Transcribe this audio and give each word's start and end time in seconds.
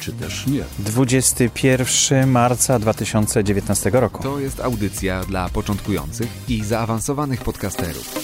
czy 0.00 0.12
też 0.12 0.46
nie. 0.46 0.64
21 0.78 2.30
marca 2.30 2.78
2019 2.78 3.90
roku. 3.90 4.22
To 4.22 4.38
jest 4.38 4.60
audycja 4.60 5.24
dla 5.24 5.48
początkujących 5.48 6.28
i 6.48 6.64
zaawansowanych 6.64 7.40
podcasterów. 7.40 8.14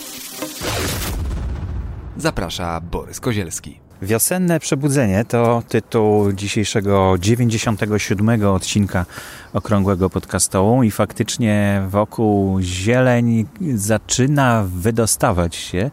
Zaprasza 2.16 2.80
Borys 2.80 3.20
Kozielski. 3.20 3.80
Wiosenne 4.02 4.60
Przebudzenie 4.60 5.24
to 5.24 5.62
tytuł 5.68 6.32
dzisiejszego 6.32 7.14
97 7.18 8.46
odcinka 8.46 9.06
Okrągłego 9.52 10.10
Podcastołu 10.10 10.82
i 10.82 10.90
faktycznie 10.90 11.82
wokół 11.88 12.60
zieleń 12.60 13.46
zaczyna 13.74 14.64
wydostawać 14.68 15.56
się 15.56 15.90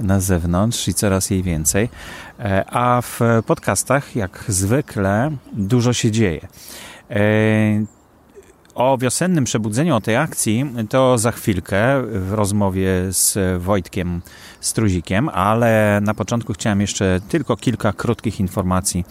na 0.00 0.20
zewnątrz 0.20 0.88
i 0.88 0.94
coraz 0.94 1.30
jej 1.30 1.42
więcej. 1.42 1.88
E, 2.38 2.64
a 2.70 3.02
w 3.02 3.20
podcastach, 3.46 4.16
jak 4.16 4.44
zwykle, 4.48 5.30
dużo 5.52 5.92
się 5.92 6.10
dzieje. 6.10 6.48
E, 7.10 7.18
o 8.78 8.98
wiosennym 8.98 9.44
przebudzeniu, 9.44 9.96
o 9.96 10.00
tej 10.00 10.16
akcji, 10.16 10.66
to 10.88 11.18
za 11.18 11.32
chwilkę 11.32 12.02
w 12.02 12.32
rozmowie 12.32 12.90
z 13.08 13.62
Wojtkiem 13.62 14.22
Struzikiem, 14.60 15.28
ale 15.28 16.00
na 16.02 16.14
początku 16.14 16.52
chciałem 16.52 16.80
jeszcze 16.80 17.20
tylko 17.28 17.56
kilka 17.56 17.92
krótkich 17.92 18.40
informacji 18.40 19.04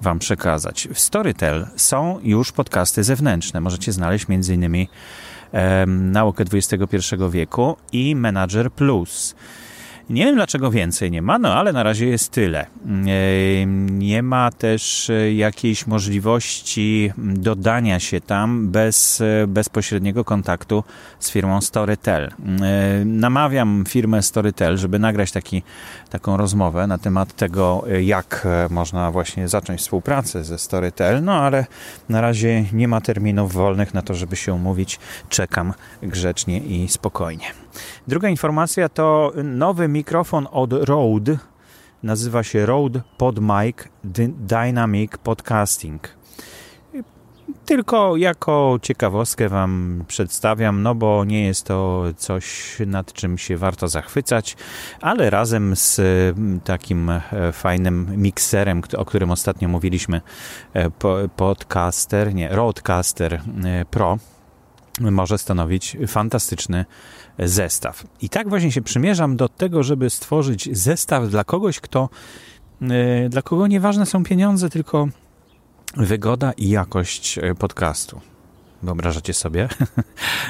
Wam 0.00 0.18
przekazać. 0.18 0.88
W 0.94 1.00
Storytel 1.00 1.66
są 1.76 2.18
już 2.22 2.52
podcasty 2.52 3.04
zewnętrzne. 3.04 3.60
Możecie 3.60 3.92
znaleźć 3.92 4.26
m.in. 4.28 4.86
Naukę 5.86 6.44
XXI 6.52 6.96
wieku 7.30 7.76
i 7.92 8.16
Manager 8.16 8.72
Plus. 8.72 9.34
Nie 10.10 10.24
wiem 10.24 10.34
dlaczego 10.34 10.70
więcej 10.70 11.10
nie 11.10 11.22
ma, 11.22 11.38
no 11.38 11.54
ale 11.54 11.72
na 11.72 11.82
razie 11.82 12.06
jest 12.06 12.30
tyle. 12.30 12.66
Nie 13.90 14.22
ma 14.22 14.50
też 14.50 15.10
e, 15.10 15.34
jakiejś 15.34 15.86
możliwości 15.86 17.12
dodania 17.18 18.00
się 18.00 18.20
tam 18.20 18.68
bez 18.68 19.20
e, 19.20 19.46
bezpośredniego 19.46 20.24
kontaktu 20.24 20.84
z 21.18 21.30
firmą 21.30 21.60
Storytel. 21.60 22.32
Namawiam 23.04 23.84
firmę 23.88 24.22
Storytel, 24.22 24.76
żeby 24.76 24.98
nagrać 24.98 25.32
taki, 25.32 25.62
taką 26.10 26.36
rozmowę 26.36 26.86
na 26.86 26.98
temat 26.98 27.36
tego, 27.36 27.84
e, 27.90 28.02
jak 28.02 28.48
można 28.70 29.10
właśnie 29.10 29.48
zacząć 29.48 29.80
współpracę 29.80 30.44
ze 30.44 30.58
Storytel, 30.58 31.24
no 31.24 31.32
ale 31.32 31.66
na 32.08 32.20
razie 32.20 32.64
nie 32.72 32.88
ma 32.88 33.00
terminów 33.00 33.52
wolnych 33.52 33.94
na 33.94 34.02
to, 34.02 34.14
żeby 34.14 34.36
się 34.36 34.54
umówić. 34.54 34.98
Czekam 35.28 35.72
grzecznie 36.02 36.58
i 36.58 36.88
spokojnie. 36.88 37.46
Druga 38.08 38.28
informacja 38.28 38.88
to 38.88 39.32
nowy 39.44 39.88
mikrofon 39.88 40.48
od 40.50 40.72
Rode. 40.72 41.38
Nazywa 42.02 42.42
się 42.42 42.66
Rode 42.66 43.00
PodMic 43.18 43.76
Dynamic 44.38 45.16
Podcasting. 45.16 46.22
Tylko 47.64 48.16
jako 48.16 48.78
ciekawostkę 48.82 49.48
Wam 49.48 50.04
przedstawiam, 50.08 50.82
no 50.82 50.94
bo 50.94 51.24
nie 51.24 51.44
jest 51.46 51.66
to 51.66 52.04
coś, 52.16 52.76
nad 52.86 53.12
czym 53.12 53.38
się 53.38 53.56
warto 53.56 53.88
zachwycać, 53.88 54.56
ale 55.00 55.30
razem 55.30 55.76
z 55.76 56.00
takim 56.64 57.10
e, 57.10 57.22
fajnym 57.52 58.06
mikserem, 58.16 58.82
o 58.96 59.04
którym 59.04 59.30
ostatnio 59.30 59.68
mówiliśmy, 59.68 60.20
e, 60.74 60.90
podcaster, 61.36 62.34
nie, 62.34 62.48
Rodecaster 62.48 63.34
e, 63.34 63.40
Pro, 63.90 64.18
może 65.00 65.38
stanowić 65.38 65.96
fantastyczny 66.06 66.84
zestaw. 67.38 68.04
I 68.20 68.28
tak 68.28 68.48
właśnie 68.48 68.72
się 68.72 68.82
przymierzam 68.82 69.36
do 69.36 69.48
tego, 69.48 69.82
żeby 69.82 70.10
stworzyć 70.10 70.78
zestaw 70.78 71.28
dla 71.28 71.44
kogoś, 71.44 71.80
kto, 71.80 72.08
e, 72.82 73.28
dla 73.28 73.42
kogo 73.42 73.66
nieważne 73.66 74.06
są 74.06 74.24
pieniądze, 74.24 74.70
tylko 74.70 75.08
wygoda 75.96 76.52
i 76.52 76.68
jakość 76.68 77.38
e, 77.38 77.54
podcastu. 77.54 78.20
Wyobrażacie 78.82 79.34
sobie? 79.34 79.68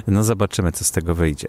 No 0.06 0.24
zobaczymy, 0.24 0.72
co 0.72 0.84
z 0.84 0.90
tego 0.90 1.14
wyjdzie. 1.14 1.48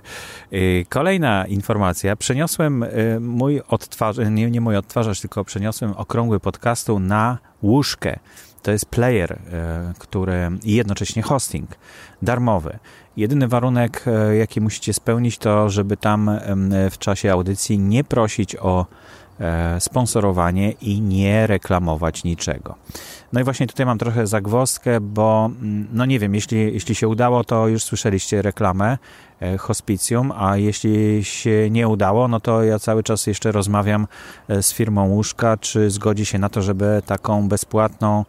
E, 0.52 0.86
kolejna 0.86 1.46
informacja. 1.46 2.16
Przeniosłem 2.16 2.86
mój 3.20 3.62
odtwarzacz, 3.68 4.30
nie, 4.30 4.52
nie 4.52 4.62
mój 4.62 4.78
odtwarzacz, 4.78 5.22
tylko 5.22 5.46
przeniosłem 5.46 5.94
okrągły 5.98 6.40
podcastu 6.40 7.00
na 7.00 7.38
łóżkę. 7.64 8.20
To 8.63 8.72
jest 8.72 8.85
player, 8.85 9.40
który 10.00 10.50
i 10.63 10.74
jednocześnie 10.74 11.22
hosting 11.22 11.69
darmowy. 12.22 12.79
Jedyny 13.18 13.47
warunek, 13.47 14.06
e, 14.07 14.35
jaki 14.35 14.62
musicie 14.62 14.94
spełnić, 14.94 15.38
to 15.38 15.69
żeby 15.69 15.97
tam 15.97 16.40
w 16.91 16.97
czasie 16.97 17.31
audycji 17.31 17.79
nie 17.79 18.03
prosić 18.03 18.56
o 18.56 18.85
e, 19.40 19.81
sponsorowanie 19.81 20.72
i 20.72 21.01
nie 21.01 21.47
reklamować 21.47 22.24
niczego. 22.24 22.75
No 23.34 23.41
i 23.41 23.44
właśnie 23.44 23.68
tutaj 23.68 23.85
mam 23.85 23.97
trochę 23.97 24.28
zagwozdkę, 24.28 25.01
bo 25.01 25.45
mm, 25.45 25.88
no 25.94 26.06
nie 26.06 26.19
wiem, 26.19 26.35
jeśli, 26.35 26.74
jeśli 26.74 26.95
się 26.95 27.07
udało, 27.07 27.44
to 27.44 27.68
już 27.68 27.84
słyszeliście 27.84 28.41
reklamę 28.41 28.97
e, 29.40 29.57
hospicjum, 29.57 30.31
a 30.38 30.57
jeśli 30.57 31.24
się 31.24 31.69
nie 31.69 31.88
udało, 31.88 32.28
no 32.28 32.40
to 32.40 32.63
ja 32.63 32.80
cały 32.80 33.03
czas 33.03 33.28
jeszcze 33.28 33.51
rozmawiam 33.51 34.07
z 34.62 34.74
firmą 34.74 35.07
łóżka, 35.07 35.57
czy 35.57 35.90
zgodzi 35.90 36.25
się 36.25 36.40
na 36.40 36.50
to, 36.50 36.62
żeby 36.62 37.01
taką 37.06 37.50
bezpłatną 37.50 38.25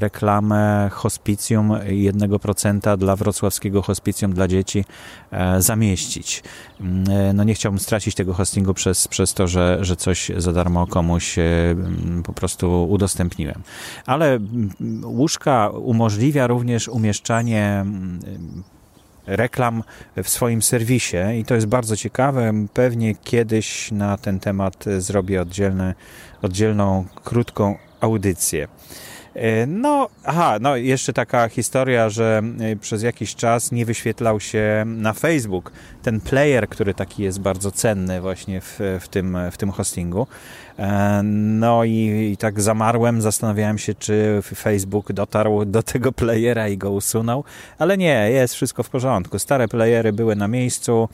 reklamę 0.00 0.88
hospicjum 0.92 1.70
1% 1.70 2.96
dla 2.96 3.16
wrocławskiego 3.16 3.82
hospicjum 3.82 4.32
dla 4.32 4.48
dzieci 4.48 4.84
e, 5.30 5.62
zamieścić. 5.62 6.42
Mm, 6.80 7.04
e, 7.10 7.32
no 7.32 7.44
nie 7.44 7.54
chciałbym 7.54 7.78
stracić 7.78 8.14
tego 8.14 8.34
hostingu 8.34 8.74
przez, 8.74 9.08
przez 9.08 9.34
to, 9.34 9.46
że, 9.46 9.78
że 9.80 9.96
coś 9.96 10.30
za 10.36 10.52
darmo 10.52 10.86
komuś 10.86 11.38
e, 11.38 11.42
mm, 11.70 12.22
po 12.22 12.32
prostu 12.32 12.90
udostępniłem. 12.90 13.62
Ale 14.06 14.34
mm, 14.34 14.70
łóżka 15.04 15.68
umożliwia 15.68 16.46
również 16.46 16.88
umieszczanie 16.88 17.84
reklam 19.26 19.82
w 20.22 20.28
swoim 20.28 20.62
serwisie 20.62 21.16
i 21.40 21.44
to 21.44 21.54
jest 21.54 21.66
bardzo 21.66 21.96
ciekawe. 21.96 22.52
Pewnie 22.74 23.14
kiedyś 23.14 23.92
na 23.92 24.16
ten 24.16 24.40
temat 24.40 24.84
zrobię 24.98 25.42
oddzielne, 25.42 25.94
oddzielną, 26.42 27.04
krótką 27.24 27.76
audycję. 28.00 28.68
E, 29.34 29.66
no, 29.66 30.08
aha, 30.24 30.58
no 30.60 30.76
jeszcze 30.76 31.12
taka 31.12 31.48
historia, 31.48 32.10
że 32.10 32.42
e, 32.60 32.76
przez 32.76 33.02
jakiś 33.02 33.34
czas 33.34 33.72
nie 33.72 33.86
wyświetlał 33.86 34.40
się 34.40 34.84
na 34.86 35.12
Facebook 35.12 35.72
ten 36.08 36.20
player, 36.20 36.68
który 36.68 36.94
taki 36.94 37.22
jest 37.22 37.40
bardzo 37.40 37.70
cenny 37.70 38.20
właśnie 38.20 38.60
w, 38.60 38.80
w, 39.00 39.08
tym, 39.08 39.38
w 39.50 39.56
tym 39.56 39.70
hostingu. 39.70 40.26
E, 40.78 41.20
no 41.22 41.84
i, 41.84 42.30
i 42.32 42.36
tak 42.36 42.60
zamarłem, 42.60 43.22
zastanawiałem 43.22 43.78
się, 43.78 43.94
czy 43.94 44.42
Facebook 44.42 45.12
dotarł 45.12 45.64
do 45.64 45.82
tego 45.82 46.12
playera 46.12 46.68
i 46.68 46.78
go 46.78 46.90
usunął, 46.90 47.44
ale 47.78 47.96
nie, 47.96 48.30
jest 48.30 48.54
wszystko 48.54 48.82
w 48.82 48.90
porządku. 48.90 49.38
Stare 49.38 49.68
playery 49.68 50.12
były 50.12 50.36
na 50.36 50.48
miejscu 50.48 51.08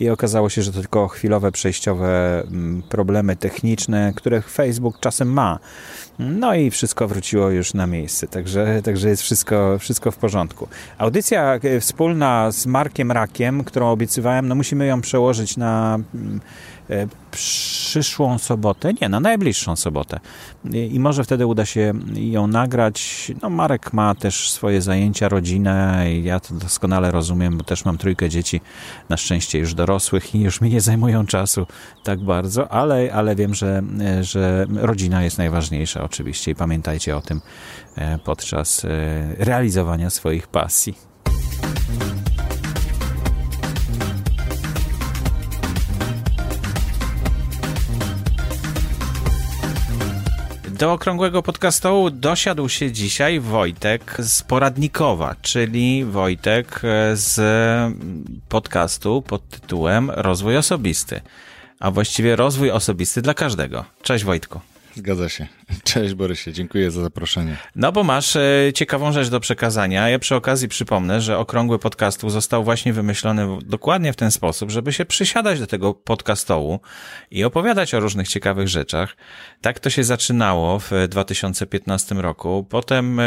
i 0.00 0.10
okazało 0.10 0.48
się, 0.48 0.62
że 0.62 0.72
to 0.72 0.80
tylko 0.80 1.08
chwilowe, 1.08 1.52
przejściowe 1.52 2.42
mm, 2.42 2.82
problemy 2.82 3.36
techniczne, 3.36 4.12
które 4.16 4.42
Facebook 4.42 5.00
czasem 5.00 5.32
ma. 5.32 5.58
No 6.18 6.54
i 6.54 6.70
wszystko 6.70 7.08
wróciło 7.08 7.50
już 7.50 7.74
na 7.74 7.86
miejsce, 7.86 8.26
także, 8.26 8.82
także 8.82 9.08
jest 9.08 9.22
wszystko, 9.22 9.78
wszystko 9.78 10.10
w 10.10 10.16
porządku. 10.16 10.68
Audycja 10.98 11.54
e, 11.54 11.80
wspólna 11.80 12.52
z 12.52 12.66
Markiem 12.66 13.12
Rakiem, 13.12 13.64
którą 13.64 13.90
obiecywałem, 13.90 14.39
no 14.48 14.54
musimy 14.54 14.86
ją 14.86 15.00
przełożyć 15.00 15.56
na 15.56 15.98
mm, 16.14 16.40
E, 16.90 17.06
przyszłą 17.30 18.38
sobotę, 18.38 18.92
nie, 19.00 19.08
na 19.08 19.20
najbliższą 19.20 19.76
sobotę. 19.76 20.20
I 20.90 21.00
może 21.00 21.24
wtedy 21.24 21.46
uda 21.46 21.66
się 21.66 21.92
ją 22.14 22.46
nagrać. 22.46 23.32
No, 23.42 23.50
Marek 23.50 23.92
ma 23.92 24.14
też 24.14 24.50
swoje 24.50 24.82
zajęcia, 24.82 25.28
rodzinę 25.28 26.06
i 26.12 26.24
ja 26.24 26.40
to 26.40 26.54
doskonale 26.54 27.10
rozumiem, 27.10 27.58
bo 27.58 27.64
też 27.64 27.84
mam 27.84 27.98
trójkę 27.98 28.28
dzieci, 28.28 28.60
na 29.08 29.16
szczęście 29.16 29.58
już 29.58 29.74
dorosłych 29.74 30.34
i 30.34 30.40
już 30.40 30.60
mi 30.60 30.70
nie 30.70 30.80
zajmują 30.80 31.26
czasu 31.26 31.66
tak 32.04 32.20
bardzo, 32.20 32.72
ale, 32.72 33.12
ale 33.12 33.36
wiem, 33.36 33.54
że, 33.54 33.82
że 34.20 34.66
rodzina 34.74 35.22
jest 35.24 35.38
najważniejsza 35.38 36.04
oczywiście 36.04 36.50
i 36.50 36.54
pamiętajcie 36.54 37.16
o 37.16 37.20
tym 37.20 37.40
e, 37.96 38.18
podczas 38.18 38.84
e, 38.84 38.88
realizowania 39.38 40.10
swoich 40.10 40.48
pasji. 40.48 40.94
Do 50.80 50.92
okrągłego 50.92 51.42
podcastu 51.42 52.10
dosiadł 52.10 52.68
się 52.68 52.92
dzisiaj 52.92 53.40
Wojtek 53.40 54.16
z 54.18 54.42
Poradnikowa, 54.42 55.36
czyli 55.42 56.04
Wojtek 56.04 56.80
z 57.14 57.40
podcastu 58.48 59.22
pod 59.22 59.48
tytułem 59.48 60.10
Rozwój 60.10 60.56
Osobisty, 60.56 61.20
a 61.80 61.90
właściwie 61.90 62.36
rozwój 62.36 62.70
osobisty 62.70 63.22
dla 63.22 63.34
każdego. 63.34 63.84
Cześć 64.02 64.24
Wojtku. 64.24 64.60
Zgadza 64.94 65.28
się. 65.28 65.46
Cześć 65.84 66.14
Borysie, 66.14 66.52
dziękuję 66.52 66.90
za 66.90 67.02
zaproszenie. 67.02 67.56
No 67.76 67.92
bo 67.92 68.04
masz 68.04 68.36
e, 68.36 68.72
ciekawą 68.74 69.12
rzecz 69.12 69.28
do 69.28 69.40
przekazania. 69.40 70.08
Ja 70.08 70.18
przy 70.18 70.34
okazji 70.34 70.68
przypomnę, 70.68 71.20
że 71.20 71.38
okrągły 71.38 71.78
podcastu 71.78 72.30
został 72.30 72.64
właśnie 72.64 72.92
wymyślony 72.92 73.58
dokładnie 73.64 74.12
w 74.12 74.16
ten 74.16 74.30
sposób, 74.30 74.70
żeby 74.70 74.92
się 74.92 75.04
przysiadać 75.04 75.60
do 75.60 75.66
tego 75.66 75.94
podcastołu 75.94 76.80
i 77.30 77.44
opowiadać 77.44 77.94
o 77.94 78.00
różnych 78.00 78.28
ciekawych 78.28 78.68
rzeczach. 78.68 79.16
Tak 79.60 79.80
to 79.80 79.90
się 79.90 80.04
zaczynało 80.04 80.78
w 80.78 80.90
2015 81.08 82.14
roku. 82.14 82.66
Potem 82.70 83.20
e, 83.20 83.24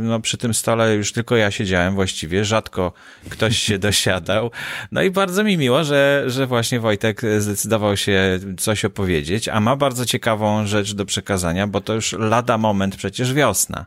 no, 0.00 0.20
przy 0.20 0.38
tym 0.38 0.54
stole 0.54 0.94
już 0.94 1.12
tylko 1.12 1.36
ja 1.36 1.50
siedziałem 1.50 1.94
właściwie, 1.94 2.44
rzadko 2.44 2.92
ktoś 3.28 3.58
się 3.58 3.78
dosiadał. 3.88 4.50
No 4.92 5.02
i 5.02 5.10
bardzo 5.10 5.44
mi 5.44 5.56
miło, 5.56 5.84
że, 5.84 6.24
że 6.26 6.46
właśnie 6.46 6.80
Wojtek 6.80 7.22
zdecydował 7.38 7.96
się 7.96 8.38
coś 8.58 8.84
opowiedzieć, 8.84 9.48
a 9.48 9.60
ma 9.60 9.76
bardzo 9.76 10.06
ciekawą 10.06 10.66
rzecz 10.66 10.94
do 10.94 11.05
przekazania, 11.06 11.66
bo 11.66 11.80
to 11.80 11.94
już 11.94 12.12
lada 12.12 12.58
moment 12.58 12.96
przecież 12.96 13.34
wiosna. 13.34 13.86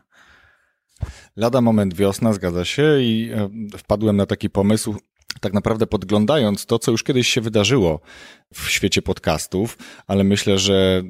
Lada 1.36 1.60
moment 1.60 1.94
wiosna, 1.94 2.32
zgadza 2.32 2.64
się 2.64 3.00
i 3.00 3.30
e, 3.32 3.78
wpadłem 3.78 4.16
na 4.16 4.26
taki 4.26 4.50
pomysł, 4.50 4.96
tak 5.40 5.52
naprawdę 5.52 5.86
podglądając 5.86 6.66
to, 6.66 6.78
co 6.78 6.90
już 6.90 7.02
kiedyś 7.02 7.28
się 7.28 7.40
wydarzyło 7.40 8.00
w 8.54 8.70
świecie 8.70 9.02
podcastów, 9.02 9.78
ale 10.06 10.24
myślę, 10.24 10.58
że 10.58 11.02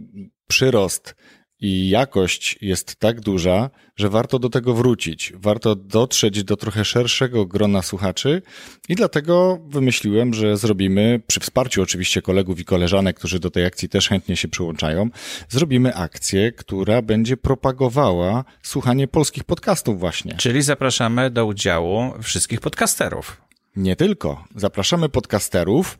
przyrost 0.47 1.15
i 1.61 1.89
jakość 1.89 2.59
jest 2.61 2.97
tak 2.97 3.21
duża, 3.21 3.71
że 3.97 4.09
warto 4.09 4.39
do 4.39 4.49
tego 4.49 4.75
wrócić. 4.75 5.33
Warto 5.37 5.75
dotrzeć 5.75 6.45
do 6.45 6.57
trochę 6.57 6.85
szerszego 6.85 7.47
grona 7.47 7.83
słuchaczy 7.83 8.43
i 8.89 8.95
dlatego 8.95 9.59
wymyśliłem, 9.69 10.35
że 10.35 10.57
zrobimy, 10.57 11.23
przy 11.27 11.41
wsparciu 11.41 11.83
oczywiście 11.83 12.23
kolegów 12.23 12.61
i 12.61 12.65
koleżanek, 12.65 13.19
którzy 13.19 13.39
do 13.39 13.51
tej 13.51 13.65
akcji 13.67 13.89
też 13.89 14.09
chętnie 14.09 14.37
się 14.37 14.49
przyłączają, 14.49 15.09
zrobimy 15.49 15.95
akcję, 15.95 16.53
która 16.53 17.03
będzie 17.03 17.37
propagowała 17.37 18.45
słuchanie 18.62 19.09
polskich 19.09 19.45
podcastów 19.45 20.01
właśnie. 20.01 20.37
Czyli 20.37 20.62
zapraszamy 20.62 21.31
do 21.31 21.47
udziału 21.47 22.12
wszystkich 22.23 22.61
podcasterów. 22.61 23.43
Nie 23.77 23.97
tylko. 23.97 24.45
Zapraszamy 24.57 25.09
podcasterów, 25.09 25.99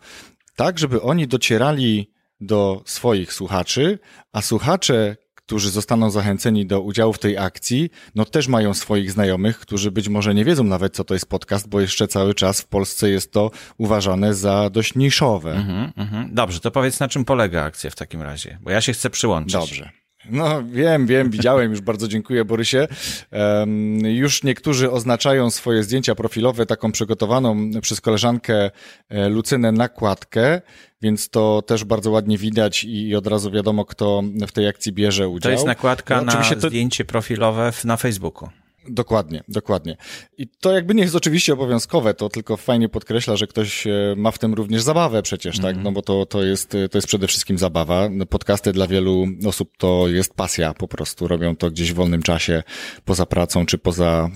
tak 0.57 0.79
żeby 0.79 1.03
oni 1.03 1.27
docierali 1.27 2.11
do 2.41 2.83
swoich 2.87 3.33
słuchaczy, 3.33 3.99
a 4.33 4.43
słuchacze 4.43 5.17
którzy 5.51 5.71
zostaną 5.71 6.11
zachęceni 6.11 6.67
do 6.67 6.81
udziału 6.81 7.13
w 7.13 7.19
tej 7.19 7.39
akcji, 7.39 7.91
no 8.15 8.25
też 8.25 8.49
mają 8.49 8.75
swoich 8.75 9.13
znajomych, 9.13 9.59
którzy 9.59 9.91
być 9.91 10.09
może 10.09 10.35
nie 10.35 10.45
wiedzą 10.45 10.65
nawet, 10.65 10.95
co 10.95 11.05
to 11.05 11.15
jest 11.15 11.27
podcast, 11.27 11.69
bo 11.69 11.81
jeszcze 11.81 12.09
cały 12.09 12.35
czas 12.35 12.61
w 12.61 12.67
Polsce 12.67 13.11
jest 13.11 13.33
to 13.33 13.51
uważane 13.79 14.35
za 14.35 14.71
dość 14.71 14.95
niszowe. 14.95 15.53
Mm 15.53 15.91
-hmm. 15.91 16.29
Dobrze, 16.33 16.61
to 16.61 16.71
powiedz, 16.71 17.01
na 17.01 17.09
czym 17.09 17.25
polega 17.25 17.63
akcja 17.63 17.91
w 17.91 17.97
takim 17.97 18.23
razie, 18.23 18.59
bo 18.63 18.71
ja 18.71 18.81
się 18.81 18.93
chcę 18.93 19.11
przyłączyć. 19.11 19.53
Dobrze. 19.53 20.00
No, 20.29 20.63
wiem, 20.63 21.07
wiem, 21.07 21.31
widziałem 21.31 21.71
już, 21.71 21.81
bardzo 21.81 22.09
dziękuję 22.09 22.45
Borysie. 22.45 22.89
Um, 23.33 23.99
już 24.01 24.43
niektórzy 24.43 24.91
oznaczają 24.91 25.51
swoje 25.51 25.83
zdjęcia 25.83 26.15
profilowe 26.15 26.67
taką 26.67 26.93
przygotowaną 26.93 27.71
przez 27.83 28.01
koleżankę 28.01 28.71
e, 29.09 29.29
Lucynę 29.29 29.73
nakładkę, 29.73 30.61
więc 31.03 31.29
to 31.29 31.63
też 31.63 31.85
bardzo 31.85 32.11
ładnie 32.11 32.39
widać 32.39 32.85
i 32.85 33.17
od 33.17 33.27
razu 33.27 33.51
wiadomo, 33.51 33.85
kto 33.85 34.23
w 34.49 34.53
tej 34.53 34.69
akcji 34.69 34.93
bierze 34.93 35.29
udział. 35.29 35.51
To 35.51 35.51
jest 35.51 35.67
nakładka 35.67 36.23
no, 36.23 36.33
na 36.33 36.43
to... 36.43 36.69
zdjęcie 36.69 37.05
profilowe 37.05 37.73
na 37.85 37.97
Facebooku. 37.97 38.49
Dokładnie, 38.89 39.45
dokładnie. 39.49 39.97
I 40.39 40.49
to 40.49 40.73
jakby 40.73 40.95
nie 40.95 41.03
jest 41.03 41.15
oczywiście 41.15 41.53
obowiązkowe, 41.53 42.15
to 42.15 42.29
tylko 42.29 42.57
fajnie 42.57 42.89
podkreśla, 42.89 43.37
że 43.37 43.47
ktoś 43.47 43.87
e, 43.87 43.91
ma 44.17 44.31
w 44.31 44.39
tym 44.39 44.55
również 44.55 44.83
zabawę 44.83 45.23
przecież, 45.23 45.59
mm 45.59 45.61
-hmm. 45.61 45.69
tak? 45.69 45.77
Mhm. 45.77 45.85
No 45.85 45.93
bo 45.93 46.03
to, 46.03 46.27
to, 46.27 46.43
jest, 46.43 46.71
to 46.71 46.99
jest 46.99 47.09
przede 47.09 47.27
wszystkim 47.27 47.59
zabawa. 47.59 48.09
No, 48.11 48.27
podcasty 48.27 48.73
dla 48.73 48.87
wielu 48.87 49.27
osób 49.47 49.77
to 49.79 50.09
jest 50.09 50.35
pasja 50.35 50.75
po 50.75 50.89
prostu. 50.89 51.29
Robią 51.29 51.57
to 51.57 51.71
gdzieś 51.71 51.93
w 51.93 51.95
wolnym 51.95 52.23
czasie, 52.23 52.63
poza 53.05 53.27
pracą 53.27 53.67
czy 53.67 53.79
poza 53.79 54.31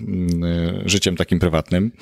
y, 0.84 0.88
życiem 0.88 1.16
takim 1.16 1.38
prywatnym. 1.38 1.92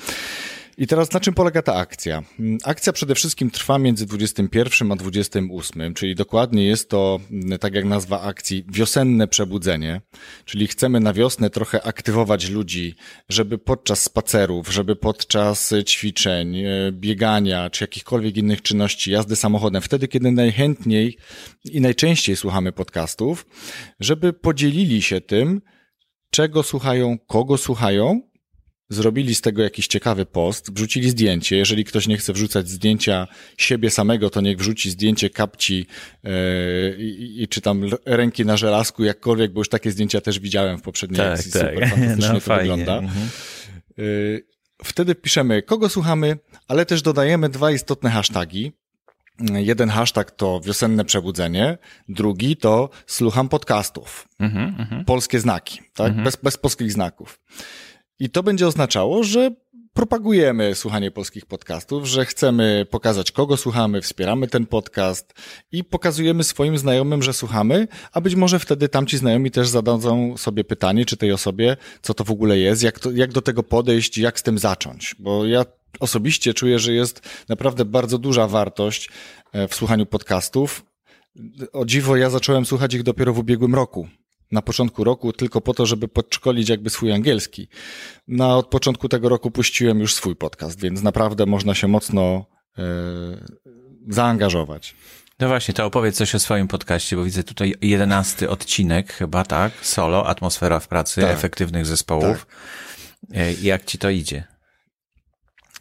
I 0.77 0.87
teraz 0.87 1.11
na 1.11 1.19
czym 1.19 1.33
polega 1.33 1.61
ta 1.61 1.75
akcja? 1.75 2.23
Mm, 2.39 2.57
akcja 2.63 2.93
przede 2.93 3.15
wszystkim 3.15 3.51
trwa 3.51 3.79
między 3.79 4.05
21 4.05 4.91
a 4.91 4.95
28, 4.95 5.93
czyli 5.93 6.15
dokładnie 6.15 6.65
jest 6.65 6.89
to, 6.89 7.19
mm, 7.31 7.59
tak 7.59 7.73
jak 7.73 7.85
nazwa 7.85 8.21
akcji, 8.21 8.65
wiosenne 8.67 9.27
przebudzenie, 9.27 10.01
czyli 10.45 10.67
chcemy 10.67 10.99
na 10.99 11.13
wiosnę 11.13 11.49
trochę 11.49 11.83
aktywować 11.85 12.49
ludzi, 12.49 12.95
żeby 13.29 13.57
podczas 13.57 14.03
spacerów, 14.03 14.73
żeby 14.73 14.95
podczas 14.95 15.73
ćwiczeń, 15.85 16.57
e, 16.57 16.91
biegania 16.91 17.69
czy 17.69 17.83
jakichkolwiek 17.83 18.37
innych 18.37 18.61
czynności, 18.61 19.11
jazdy 19.11 19.35
samochodem, 19.35 19.81
wtedy 19.81 20.07
kiedy 20.07 20.31
najchętniej 20.31 21.17
i 21.65 21.81
najczęściej 21.81 22.35
słuchamy 22.35 22.71
podcastów, 22.71 23.45
żeby 23.99 24.33
podzielili 24.33 25.01
się 25.01 25.21
tym, 25.21 25.61
czego 26.29 26.63
słuchają, 26.63 27.17
kogo 27.27 27.57
słuchają, 27.57 28.32
zrobili 28.89 29.35
z 29.35 29.41
tego 29.41 29.63
jakiś 29.63 29.87
ciekawy 29.87 30.25
post, 30.25 30.73
wrzucili 30.73 31.09
zdjęcie. 31.09 31.57
Jeżeli 31.57 31.83
ktoś 31.83 32.07
nie 32.07 32.17
chce 32.17 32.33
wrzucać 32.33 32.69
zdjęcia 32.69 33.27
siebie 33.57 33.89
samego, 33.89 34.29
to 34.29 34.41
niech 34.41 34.57
wrzuci 34.57 34.89
zdjęcie 34.91 35.29
kapci 35.29 35.85
yy, 36.23 36.31
i, 36.99 37.47
czy 37.47 37.61
tam 37.61 37.89
ręki 38.05 38.45
na 38.45 38.57
żelazku, 38.57 39.03
jakkolwiek, 39.03 39.51
bo 39.51 39.59
już 39.59 39.69
takie 39.69 39.91
zdjęcia 39.91 40.21
też 40.21 40.39
widziałem 40.39 40.77
w 40.77 40.81
poprzedniej 40.81 41.17
tak, 41.17 41.33
akcji. 41.33 41.51
Tak. 41.51 41.61
Super 41.61 41.89
fantastycznie 41.89 42.27
no, 42.27 42.33
to 42.33 42.39
fajnie. 42.39 42.61
wygląda. 42.61 42.97
Mhm. 42.97 43.29
Yy, 43.97 44.45
wtedy 44.83 45.15
piszemy, 45.15 45.61
kogo 45.61 45.89
słuchamy, 45.89 46.37
ale 46.67 46.85
też 46.85 47.01
dodajemy 47.01 47.49
dwa 47.49 47.71
istotne 47.71 48.09
hasztagi. 48.09 48.71
Jeden 49.53 49.89
hashtag 49.89 50.31
to 50.31 50.61
wiosenne 50.61 51.05
przebudzenie, 51.05 51.77
drugi 52.09 52.57
to 52.57 52.89
słucham 53.07 53.49
podcastów. 53.49 54.27
Mhm, 54.39 54.75
mhm. 54.79 55.05
Polskie 55.05 55.39
znaki, 55.39 55.79
tak? 55.93 56.07
Mhm. 56.07 56.23
Bez, 56.23 56.35
bez 56.35 56.57
polskich 56.57 56.91
znaków. 56.91 57.39
I 58.23 58.29
to 58.29 58.43
będzie 58.43 58.67
oznaczało, 58.67 59.23
że 59.23 59.51
propagujemy 59.93 60.75
słuchanie 60.75 61.11
polskich 61.11 61.45
podcastów, 61.45 62.05
że 62.05 62.25
chcemy 62.25 62.85
pokazać, 62.89 63.31
kogo 63.31 63.57
słuchamy, 63.57 64.01
wspieramy 64.01 64.47
ten 64.47 64.65
podcast 64.65 65.33
i 65.71 65.83
pokazujemy 65.83 66.43
swoim 66.43 66.77
znajomym, 66.77 67.23
że 67.23 67.33
słuchamy, 67.33 67.87
a 68.13 68.21
być 68.21 68.35
może 68.35 68.59
wtedy 68.59 68.89
tamci 68.89 69.17
znajomi 69.17 69.51
też 69.51 69.67
zadadzą 69.67 70.37
sobie 70.37 70.63
pytanie, 70.63 71.05
czy 71.05 71.17
tej 71.17 71.31
osobie, 71.31 71.77
co 72.01 72.13
to 72.13 72.23
w 72.23 72.31
ogóle 72.31 72.59
jest, 72.59 72.83
jak, 72.83 72.99
to, 72.99 73.11
jak 73.11 73.31
do 73.31 73.41
tego 73.41 73.63
podejść, 73.63 74.17
jak 74.17 74.39
z 74.39 74.43
tym 74.43 74.57
zacząć. 74.57 75.15
Bo 75.19 75.45
ja 75.45 75.65
osobiście 75.99 76.53
czuję, 76.53 76.79
że 76.79 76.93
jest 76.93 77.21
naprawdę 77.49 77.85
bardzo 77.85 78.17
duża 78.17 78.47
wartość 78.47 79.09
e, 79.53 79.67
w 79.67 79.75
słuchaniu 79.75 80.05
podcastów. 80.05 80.85
O 81.73 81.85
dziwo, 81.85 82.17
ja 82.17 82.29
zacząłem 82.29 82.65
słuchać 82.65 82.93
ich 82.93 83.03
dopiero 83.03 83.33
w 83.33 83.39
ubiegłym 83.39 83.75
roku 83.75 84.07
na 84.53 84.61
początku 84.61 85.03
roku 85.03 85.33
tylko 85.33 85.61
po 85.61 85.73
to, 85.73 85.85
żeby 85.85 86.07
podszkolić 86.07 86.69
jakby 86.69 86.89
swój 86.89 87.11
angielski. 87.11 87.67
Na 88.27 88.57
od 88.57 88.67
początku 88.67 89.09
tego 89.09 89.29
roku 89.29 89.51
puściłem 89.51 89.99
już 89.99 90.15
swój 90.15 90.35
podcast, 90.35 90.81
więc 90.81 91.01
naprawdę 91.01 91.45
można 91.45 91.75
się 91.75 91.87
mocno 91.87 92.45
e, 92.77 92.83
zaangażować. 94.07 94.95
No 95.39 95.47
właśnie, 95.47 95.73
to 95.73 95.85
opowiedz 95.85 96.17
coś 96.17 96.35
o 96.35 96.39
swoim 96.39 96.67
podcaście, 96.67 97.15
bo 97.15 97.23
widzę 97.23 97.43
tutaj 97.43 97.73
jedenasty 97.81 98.49
odcinek 98.49 99.13
chyba, 99.13 99.43
tak? 99.43 99.73
Solo, 99.81 100.27
atmosfera 100.27 100.79
w 100.79 100.87
pracy, 100.87 101.21
tak. 101.21 101.31
efektywnych 101.31 101.85
zespołów. 101.85 102.45
Tak. 102.45 103.37
E, 103.37 103.53
jak 103.53 103.85
ci 103.85 103.97
to 103.97 104.09
idzie? 104.09 104.52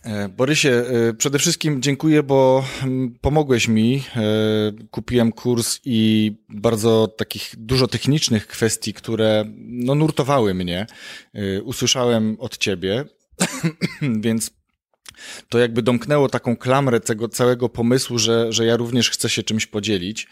E, 0.02 0.28
Borysie, 0.28 0.70
e, 0.70 1.14
przede 1.14 1.38
wszystkim 1.38 1.82
dziękuję, 1.82 2.22
bo 2.22 2.64
mm, 2.82 3.14
pomogłeś 3.20 3.68
mi. 3.68 4.02
E, 4.16 4.22
kupiłem 4.90 5.32
kurs 5.32 5.80
i 5.84 6.32
bardzo 6.48 7.08
takich 7.08 7.54
dużo 7.58 7.88
technicznych 7.88 8.46
kwestii, 8.46 8.94
które 8.94 9.44
no, 9.56 9.94
nurtowały 9.94 10.54
mnie. 10.54 10.86
Usłyszałem 11.64 12.36
od 12.40 12.58
ciebie, 12.58 13.04
więc 14.24 14.50
to 15.48 15.58
jakby 15.58 15.82
domknęło 15.82 16.28
taką 16.28 16.56
klamrę 16.56 17.00
tego 17.00 17.28
całego 17.28 17.68
pomysłu, 17.68 18.18
że, 18.18 18.52
że 18.52 18.66
ja 18.66 18.76
również 18.76 19.10
chcę 19.10 19.28
się 19.28 19.42
czymś 19.42 19.66
podzielić. 19.66 20.28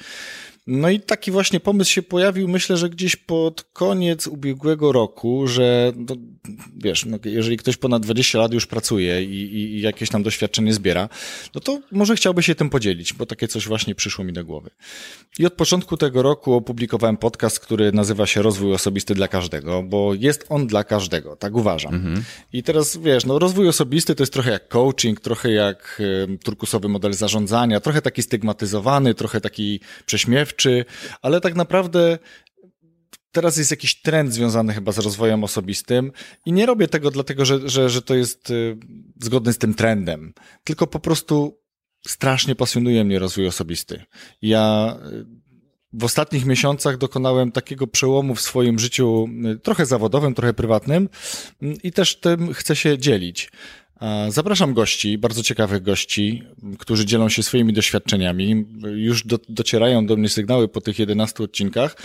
No 0.67 0.90
i 0.90 1.00
taki 1.00 1.31
właśnie 1.31 1.61
pomysł 1.61 1.90
się 1.90 2.02
pojawił, 2.02 2.49
myślę, 2.49 2.76
że 2.76 2.90
gdzieś 2.90 3.17
pod 3.17 3.62
koniec 3.62 4.26
ubiegłego 4.26 4.93
roku, 4.93 5.47
że 5.47 5.93
no, 5.97 6.17
wiesz, 6.76 7.05
no, 7.05 7.19
jeżeli 7.25 7.57
ktoś 7.57 7.76
ponad 7.76 8.02
20 8.02 8.38
lat 8.38 8.52
już 8.52 8.67
pracuje 8.67 9.25
i, 9.25 9.55
i, 9.55 9.81
jakieś 9.81 10.09
tam 10.09 10.23
doświadczenie 10.23 10.75
zbiera, 10.75 11.09
no 11.55 11.61
to 11.61 11.81
może 11.93 12.17
chciałby 12.17 12.43
się 12.43 12.55
tym 12.55 12.71
podzielić, 12.71 13.12
bo 13.12 13.26
takie 13.26 13.49
coś 13.49 13.69
właśnie 13.69 13.95
przyszło 13.95 14.25
mi 14.25 14.33
do 14.33 14.45
głowy. 14.45 14.71
I 15.38 15.47
od 15.47 15.52
początku 15.52 15.97
tego 15.97 16.23
roku 16.23 16.55
opublikowałem 16.55 17.17
podcast, 17.17 17.61
który 17.61 17.93
nazywa 17.93 18.26
się 18.26 18.43
Rozwój 18.43 18.75
Osobisty 18.75 19.14
dla 19.14 19.29
Każdego, 19.29 19.83
bo 19.83 20.14
jest 20.14 20.47
on 20.49 20.67
dla 20.67 20.85
każdego, 20.85 21.37
tak 21.37 21.55
uważam. 21.57 21.95
Mhm. 21.95 22.25
I 22.52 22.62
teraz 22.62 22.97
wiesz, 22.97 23.25
no 23.25 23.38
rozwój 23.38 23.69
osobisty 23.69 24.14
to 24.14 24.23
jest 24.23 24.33
trochę 24.33 24.50
jak 24.50 24.69
coaching, 24.69 25.21
trochę 25.21 25.50
jak 25.50 26.02
turkusowy 26.45 26.88
model 26.88 27.12
zarządzania, 27.12 27.81
trochę 27.81 28.02
taki 28.02 28.23
stygmatyzowany, 28.23 29.14
trochę 29.14 29.40
taki 29.40 29.81
prześmiewczy, 30.54 30.85
ale 31.23 31.40
tak 31.40 31.54
naprawdę 31.54 32.19
teraz 33.33 33.57
jest 33.57 33.71
jakiś 33.71 34.02
trend 34.02 34.33
związany 34.33 34.75
chyba 34.75 34.92
z 34.92 34.99
rozwojem 34.99 35.45
osobistym 35.45 36.12
i 36.47 36.52
nie 36.52 36.66
robię 36.66 36.88
tego 36.88 37.11
dlatego, 37.11 37.45
że, 37.45 37.69
że, 37.69 37.90
że 37.90 38.02
to 38.02 38.14
jest 38.14 38.50
y, 38.50 38.76
zgodne 39.21 39.52
z 39.52 39.59
tym 39.59 39.75
trendem, 39.75 40.33
tylko 40.64 40.87
po 40.87 41.00
prostu 41.00 41.61
strasznie 42.07 42.54
pasjonuje 42.54 43.04
mnie 43.04 43.19
rozwój 43.19 43.47
osobisty. 43.47 44.04
Ja 44.42 44.97
y, 45.12 45.26
w 45.92 46.04
ostatnich 46.04 46.47
miesiącach 46.47 46.99
dokonałem 46.99 47.52
takiego 47.52 47.87
przełomu 47.87 48.35
w 48.35 48.40
swoim 48.40 48.78
życiu, 48.78 49.28
y, 49.54 49.59
trochę 49.59 49.87
zawodowym, 49.87 50.35
trochę 50.35 50.54
prywatnym 50.54 51.09
i 51.83 51.92
też 51.92 52.21
tym 52.21 52.54
chcę 52.54 52.76
się 52.76 52.99
dzielić. 52.99 53.50
Zapraszam 54.28 54.75
gości, 54.75 55.19
bardzo 55.19 55.42
ciekawych 55.42 55.83
gości, 55.83 56.42
którzy 56.78 57.07
dzielą 57.07 57.28
się 57.28 57.42
swoimi 57.42 57.73
doświadczeniami. 57.73 58.66
Już 58.95 59.26
do, 59.26 59.38
docierają 59.49 60.07
do 60.07 60.16
mnie 60.16 60.28
sygnały 60.28 60.69
po 60.69 60.80
tych 60.80 60.99
11 60.99 61.45
odcinkach, 61.45 61.97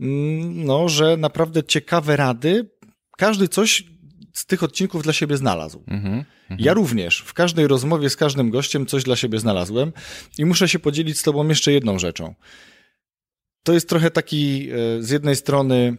mm, 0.00 0.64
no, 0.64 0.88
że 0.88 1.16
naprawdę 1.16 1.64
ciekawe 1.64 2.16
rady. 2.16 2.70
Każdy 3.18 3.48
coś 3.48 3.84
z 4.32 4.46
tych 4.46 4.62
odcinków 4.62 5.02
dla 5.02 5.12
siebie 5.12 5.36
znalazł. 5.36 5.84
Mm 5.86 6.02
-hmm, 6.04 6.24
ja 6.58 6.74
również 6.74 7.18
w 7.18 7.34
każdej 7.34 7.66
rozmowie 7.66 8.10
z 8.10 8.16
każdym 8.16 8.50
gościem 8.50 8.86
coś 8.86 9.04
dla 9.04 9.16
siebie 9.16 9.38
znalazłem 9.38 9.92
i 10.38 10.44
muszę 10.44 10.68
się 10.68 10.78
podzielić 10.78 11.18
z 11.18 11.22
Tobą 11.22 11.48
jeszcze 11.48 11.72
jedną 11.72 11.98
rzeczą. 11.98 12.34
To 13.62 13.72
jest 13.72 13.88
trochę 13.88 14.10
taki 14.10 14.68
e, 14.70 15.02
z 15.02 15.10
jednej 15.10 15.36
strony 15.36 15.96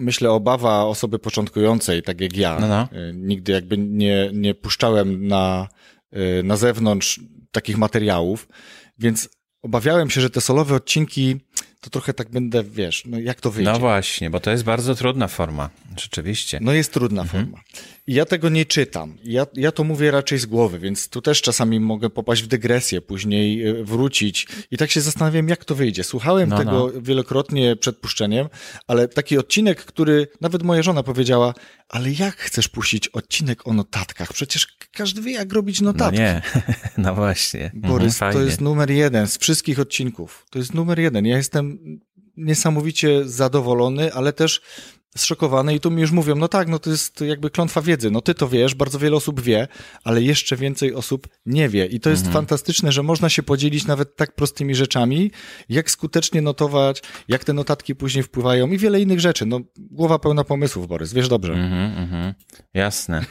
myślę, 0.00 0.30
obawa 0.30 0.84
osoby 0.84 1.18
początkującej, 1.18 2.02
tak 2.02 2.20
jak 2.20 2.36
ja. 2.36 2.58
No, 2.60 2.68
no. 2.68 2.88
Y, 2.98 3.12
nigdy 3.14 3.52
jakby 3.52 3.78
nie, 3.78 4.30
nie 4.32 4.54
puszczałem 4.54 5.28
na, 5.28 5.68
y, 6.16 6.42
na 6.42 6.56
zewnątrz 6.56 7.20
takich 7.50 7.78
materiałów, 7.78 8.48
więc 8.98 9.28
obawiałem 9.62 10.10
się, 10.10 10.20
że 10.20 10.30
te 10.30 10.40
solowe 10.40 10.74
odcinki 10.74 11.40
to 11.80 11.90
trochę 11.90 12.14
tak 12.14 12.30
będę, 12.30 12.64
wiesz, 12.64 13.02
no 13.06 13.18
jak 13.18 13.40
to 13.40 13.50
wyjdzie. 13.50 13.72
No 13.72 13.78
właśnie, 13.78 14.30
bo 14.30 14.40
to 14.40 14.50
jest 14.50 14.64
bardzo 14.64 14.94
trudna 14.94 15.28
forma, 15.28 15.70
rzeczywiście. 15.96 16.58
No 16.62 16.72
jest 16.72 16.92
trudna 16.92 17.22
mhm. 17.22 17.44
forma. 17.44 17.62
I 18.06 18.14
ja 18.14 18.24
tego 18.24 18.48
nie 18.48 18.66
czytam. 18.66 19.16
Ja, 19.24 19.46
ja 19.54 19.72
to 19.72 19.84
mówię 19.84 20.10
raczej 20.10 20.38
z 20.38 20.46
głowy, 20.46 20.78
więc 20.78 21.08
tu 21.08 21.22
też 21.22 21.42
czasami 21.42 21.80
mogę 21.80 22.10
popaść 22.10 22.42
w 22.42 22.46
dygresję, 22.46 23.00
później 23.00 23.66
e, 23.66 23.84
wrócić 23.84 24.46
i 24.70 24.76
tak 24.76 24.90
się 24.90 25.00
zastanawiam, 25.00 25.48
jak 25.48 25.64
to 25.64 25.74
wyjdzie. 25.74 26.04
Słuchałem 26.04 26.48
no, 26.48 26.58
tego 26.58 26.72
no. 26.94 27.02
wielokrotnie 27.02 27.76
przed 27.76 27.96
puszczeniem, 27.96 28.48
ale 28.86 29.08
taki 29.08 29.38
odcinek, 29.38 29.84
który 29.84 30.28
nawet 30.40 30.62
moja 30.62 30.82
żona 30.82 31.02
powiedziała, 31.02 31.54
ale 31.88 32.10
jak 32.10 32.36
chcesz 32.36 32.68
puścić 32.68 33.08
odcinek 33.08 33.66
o 33.66 33.72
notatkach? 33.72 34.32
Przecież 34.32 34.76
każdy 34.92 35.22
wie, 35.22 35.32
jak 35.32 35.52
robić 35.52 35.80
notatki. 35.80 36.20
No 36.20 36.24
nie, 36.24 36.42
no 37.04 37.14
właśnie. 37.14 37.70
Borys, 37.74 38.14
mhm, 38.14 38.32
to 38.32 38.42
jest 38.42 38.60
numer 38.60 38.90
jeden 38.90 39.26
z 39.28 39.38
wszystkich 39.38 39.80
odcinków. 39.80 40.46
To 40.50 40.58
jest 40.58 40.74
numer 40.74 40.98
jeden. 40.98 41.26
Ja 41.26 41.36
jestem 41.36 41.69
niesamowicie 42.36 43.28
zadowolony, 43.28 44.12
ale 44.12 44.32
też 44.32 44.60
zszokowany 45.18 45.74
i 45.74 45.80
tu 45.80 45.90
mi 45.90 46.00
już 46.00 46.10
mówią, 46.10 46.36
no 46.36 46.48
tak, 46.48 46.68
no 46.68 46.78
to 46.78 46.90
jest 46.90 47.20
jakby 47.20 47.50
klątwa 47.50 47.82
wiedzy, 47.82 48.10
no 48.10 48.20
ty 48.20 48.34
to 48.34 48.48
wiesz, 48.48 48.74
bardzo 48.74 48.98
wiele 48.98 49.16
osób 49.16 49.40
wie, 49.40 49.68
ale 50.04 50.22
jeszcze 50.22 50.56
więcej 50.56 50.94
osób 50.94 51.28
nie 51.46 51.68
wie 51.68 51.86
i 51.86 52.00
to 52.00 52.10
jest 52.10 52.26
mhm. 52.26 52.34
fantastyczne, 52.34 52.92
że 52.92 53.02
można 53.02 53.28
się 53.28 53.42
podzielić 53.42 53.86
nawet 53.86 54.16
tak 54.16 54.34
prostymi 54.34 54.74
rzeczami, 54.74 55.30
jak 55.68 55.90
skutecznie 55.90 56.42
notować, 56.42 57.02
jak 57.28 57.44
te 57.44 57.52
notatki 57.52 57.94
później 57.94 58.22
wpływają 58.22 58.68
i 58.68 58.78
wiele 58.78 59.00
innych 59.00 59.20
rzeczy, 59.20 59.46
no 59.46 59.60
głowa 59.76 60.18
pełna 60.18 60.44
pomysłów, 60.44 60.88
Borys, 60.88 61.12
wiesz 61.12 61.28
dobrze. 61.28 61.52
Mhm, 61.52 61.98
mhm. 61.98 62.34
Jasne. 62.74 63.24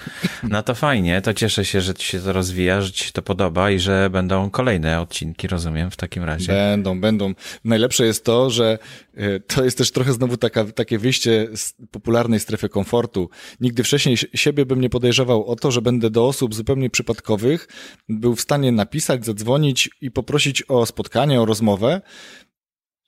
No 0.43 0.63
to 0.63 0.75
fajnie, 0.75 1.21
to 1.21 1.33
cieszę 1.33 1.65
się, 1.65 1.81
że 1.81 1.93
ci 1.93 2.07
się 2.07 2.19
to 2.19 2.33
rozwija, 2.33 2.81
że 2.81 2.91
ci 2.91 3.05
się 3.05 3.11
to 3.11 3.21
podoba 3.21 3.71
i 3.71 3.79
że 3.79 4.09
będą 4.09 4.49
kolejne 4.49 5.01
odcinki, 5.01 5.47
rozumiem, 5.47 5.91
w 5.91 5.95
takim 5.95 6.23
razie. 6.23 6.53
Będą, 6.53 7.01
będą. 7.01 7.33
Najlepsze 7.63 8.05
jest 8.05 8.25
to, 8.25 8.49
że 8.49 8.79
e, 9.17 9.39
to 9.39 9.63
jest 9.63 9.77
też 9.77 9.91
trochę 9.91 10.13
znowu 10.13 10.37
taka, 10.37 10.65
takie 10.65 10.99
wyjście 10.99 11.47
z 11.69 11.73
popularnej 11.91 12.39
strefy 12.39 12.69
komfortu. 12.69 13.29
Nigdy 13.59 13.83
wcześniej 13.83 14.17
siebie 14.33 14.65
bym 14.65 14.81
nie 14.81 14.89
podejrzewał 14.89 15.45
o 15.45 15.55
to, 15.55 15.71
że 15.71 15.81
będę 15.81 16.09
do 16.09 16.27
osób 16.27 16.55
zupełnie 16.55 16.89
przypadkowych 16.89 17.67
był 18.09 18.35
w 18.35 18.41
stanie 18.41 18.71
napisać, 18.71 19.25
zadzwonić 19.25 19.89
i 20.01 20.11
poprosić 20.11 20.63
o 20.67 20.85
spotkanie, 20.85 21.41
o 21.41 21.45
rozmowę. 21.45 22.01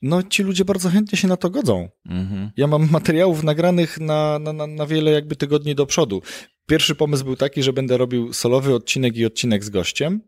No, 0.01 0.23
ci 0.23 0.43
ludzie 0.43 0.65
bardzo 0.65 0.89
chętnie 0.89 1.17
się 1.17 1.27
na 1.27 1.37
to 1.37 1.49
godzą. 1.49 1.89
Mhm. 2.05 2.51
Ja 2.57 2.67
mam 2.67 2.89
materiałów 2.91 3.43
nagranych 3.43 3.99
na, 3.99 4.39
na, 4.39 4.67
na 4.67 4.85
wiele 4.85 5.11
jakby 5.11 5.35
tygodni 5.35 5.75
do 5.75 5.85
przodu. 5.85 6.21
Pierwszy 6.67 6.95
pomysł 6.95 7.23
był 7.23 7.35
taki, 7.35 7.63
że 7.63 7.73
będę 7.73 7.97
robił 7.97 8.33
solowy 8.33 8.75
odcinek 8.75 9.17
i 9.17 9.25
odcinek 9.25 9.63
z 9.63 9.69
gościem, 9.69 10.21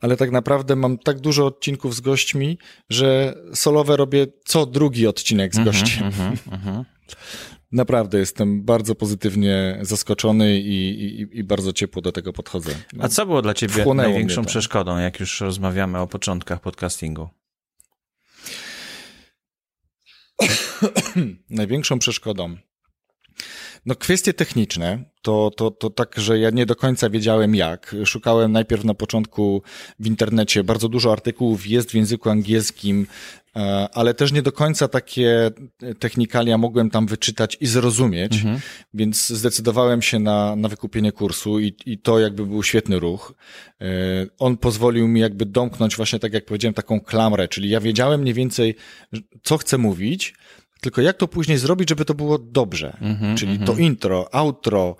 ale 0.00 0.16
tak 0.16 0.30
naprawdę 0.30 0.76
mam 0.76 0.98
tak 0.98 1.20
dużo 1.20 1.46
odcinków 1.46 1.94
z 1.94 2.00
gośćmi, 2.00 2.58
że 2.90 3.34
solowe 3.54 3.96
robię 3.96 4.26
co 4.44 4.66
drugi 4.66 5.06
odcinek 5.06 5.54
z 5.54 5.58
mhm, 5.58 5.76
gościem. 5.76 6.02
Mm 6.02 6.12
-hmm, 6.12 6.38
mm 6.52 6.60
-hmm. 6.60 6.84
Naprawdę 7.74 8.18
jestem 8.18 8.62
bardzo 8.62 8.94
pozytywnie 8.94 9.78
zaskoczony 9.82 10.60
i, 10.60 11.04
i, 11.04 11.38
i 11.38 11.44
bardzo 11.44 11.72
ciepło 11.72 12.02
do 12.02 12.12
tego 12.12 12.32
podchodzę. 12.32 12.74
A 13.00 13.08
co 13.08 13.26
było 13.26 13.42
dla 13.42 13.54
ciebie 13.54 13.84
największą 13.94 14.44
przeszkodą, 14.44 14.98
jak 14.98 15.20
już 15.20 15.40
rozmawiamy 15.40 15.98
o 15.98 16.06
początkach 16.06 16.60
podcastingu? 16.60 17.28
największą 21.50 21.98
przeszkodą. 21.98 22.56
No 23.86 23.94
kwestie 23.94 24.34
techniczne, 24.34 25.04
to, 25.22 25.50
to, 25.56 25.70
to 25.70 25.90
tak, 25.90 26.14
że 26.16 26.38
ja 26.38 26.50
nie 26.50 26.66
do 26.66 26.76
końca 26.76 27.10
wiedziałem 27.10 27.54
jak. 27.54 27.96
Szukałem 28.04 28.52
najpierw 28.52 28.84
na 28.84 28.94
początku 28.94 29.62
w 29.98 30.06
internecie, 30.06 30.64
bardzo 30.64 30.88
dużo 30.88 31.12
artykułów 31.12 31.66
jest 31.66 31.90
w 31.90 31.94
języku 31.94 32.30
angielskim, 32.30 33.06
e, 33.56 33.88
ale 33.92 34.14
też 34.14 34.32
nie 34.32 34.42
do 34.42 34.52
końca 34.52 34.88
takie 34.88 35.50
technikalia 35.98 36.58
mogłem 36.58 36.90
tam 36.90 37.06
wyczytać 37.06 37.56
i 37.60 37.66
zrozumieć, 37.66 38.34
mhm. 38.34 38.60
więc 38.94 39.28
zdecydowałem 39.28 40.02
się 40.02 40.18
na, 40.18 40.56
na 40.56 40.68
wykupienie 40.68 41.12
kursu 41.12 41.60
i, 41.60 41.76
i 41.86 41.98
to 41.98 42.20
jakby 42.20 42.46
był 42.46 42.62
świetny 42.62 42.98
ruch. 42.98 43.34
E, 43.80 43.86
on 44.38 44.56
pozwolił 44.56 45.08
mi 45.08 45.20
jakby 45.20 45.46
domknąć 45.46 45.96
właśnie 45.96 46.18
tak 46.18 46.32
jak 46.32 46.44
powiedziałem 46.44 46.74
taką 46.74 47.00
klamrę, 47.00 47.48
czyli 47.48 47.68
ja 47.68 47.80
wiedziałem 47.80 48.20
mniej 48.20 48.34
więcej 48.34 48.74
co 49.42 49.58
chcę 49.58 49.78
mówić, 49.78 50.34
tylko 50.84 51.00
jak 51.02 51.16
to 51.16 51.28
później 51.28 51.58
zrobić, 51.58 51.88
żeby 51.88 52.04
to 52.04 52.14
było 52.14 52.38
dobrze. 52.38 52.96
Mm 53.00 53.16
-hmm, 53.16 53.38
Czyli 53.38 53.52
mm 53.52 53.62
-hmm. 53.62 53.66
to 53.66 53.76
intro, 53.76 54.34
outro, 54.34 54.96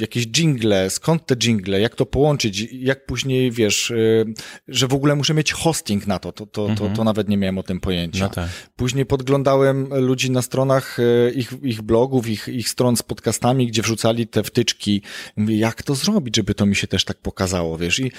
jakieś 0.00 0.26
jingle, 0.26 0.90
skąd 0.90 1.26
te 1.26 1.36
jingle, 1.36 1.80
jak 1.80 1.94
to 1.94 2.06
połączyć, 2.06 2.68
jak 2.72 3.06
później, 3.06 3.50
wiesz, 3.50 3.90
y, 3.90 4.24
że 4.68 4.88
w 4.88 4.94
ogóle 4.94 5.16
muszę 5.16 5.34
mieć 5.34 5.52
hosting 5.52 6.06
na 6.06 6.18
to, 6.18 6.32
to, 6.32 6.46
to, 6.46 6.62
-hmm. 6.62 6.66
to, 6.66 6.72
mhm. 6.72 6.96
to, 6.96 7.04
nawet 7.04 7.28
nie 7.28 7.36
miałem 7.36 7.58
o 7.58 7.62
tym 7.62 7.80
pojęcia. 7.80 8.24
No 8.24 8.30
tak. 8.30 8.48
Później 8.76 9.06
podglądałem 9.06 9.88
ludzi 9.94 10.30
na 10.30 10.42
stronach 10.42 10.98
y, 10.98 11.32
ich, 11.36 11.52
ich 11.62 11.82
blogów, 11.82 12.28
ich, 12.28 12.48
ich 12.48 12.68
stron 12.68 12.96
z 12.96 13.02
podcastami, 13.02 13.66
gdzie 13.66 13.82
wrzucali 13.82 14.26
te 14.26 14.42
wtyczki. 14.42 15.02
Mówię, 15.36 15.58
jak 15.58 15.82
to 15.82 15.94
zrobić, 15.94 16.36
żeby 16.36 16.54
to 16.54 16.66
mi 16.66 16.76
się 16.76 16.86
też 16.86 17.04
tak 17.04 17.18
pokazało, 17.18 17.78
wiesz, 17.78 18.00
i 18.00 18.12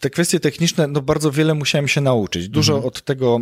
te 0.00 0.10
kwestie 0.10 0.40
techniczne, 0.40 0.86
no 0.86 1.00
bardzo 1.00 1.30
wiele 1.30 1.54
musiałem 1.54 1.88
się 1.88 2.00
nauczyć. 2.00 2.48
Dużo 2.48 2.72
mhm. 2.72 2.88
od 2.88 3.04
tego, 3.04 3.40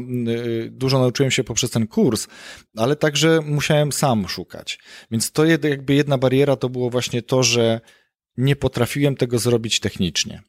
dużo 0.70 0.98
nauczyłem 0.98 1.30
się 1.30 1.44
poprzez 1.44 1.70
ten 1.70 1.86
kurs, 1.86 2.26
ale 2.76 2.96
także 2.96 3.40
musiałem 3.44 3.92
sam 3.92 4.28
szukać. 4.28 4.78
Więc 5.10 5.32
to 5.32 5.44
jakby 5.44 5.94
jedna 5.94 6.18
bariera 6.18 6.56
to 6.56 6.68
było 6.68 6.90
właśnie 6.96 7.22
to, 7.22 7.42
że 7.42 7.80
nie 8.36 8.56
potrafiłem 8.56 9.16
tego 9.16 9.38
zrobić 9.38 9.80
technicznie. 9.80 10.42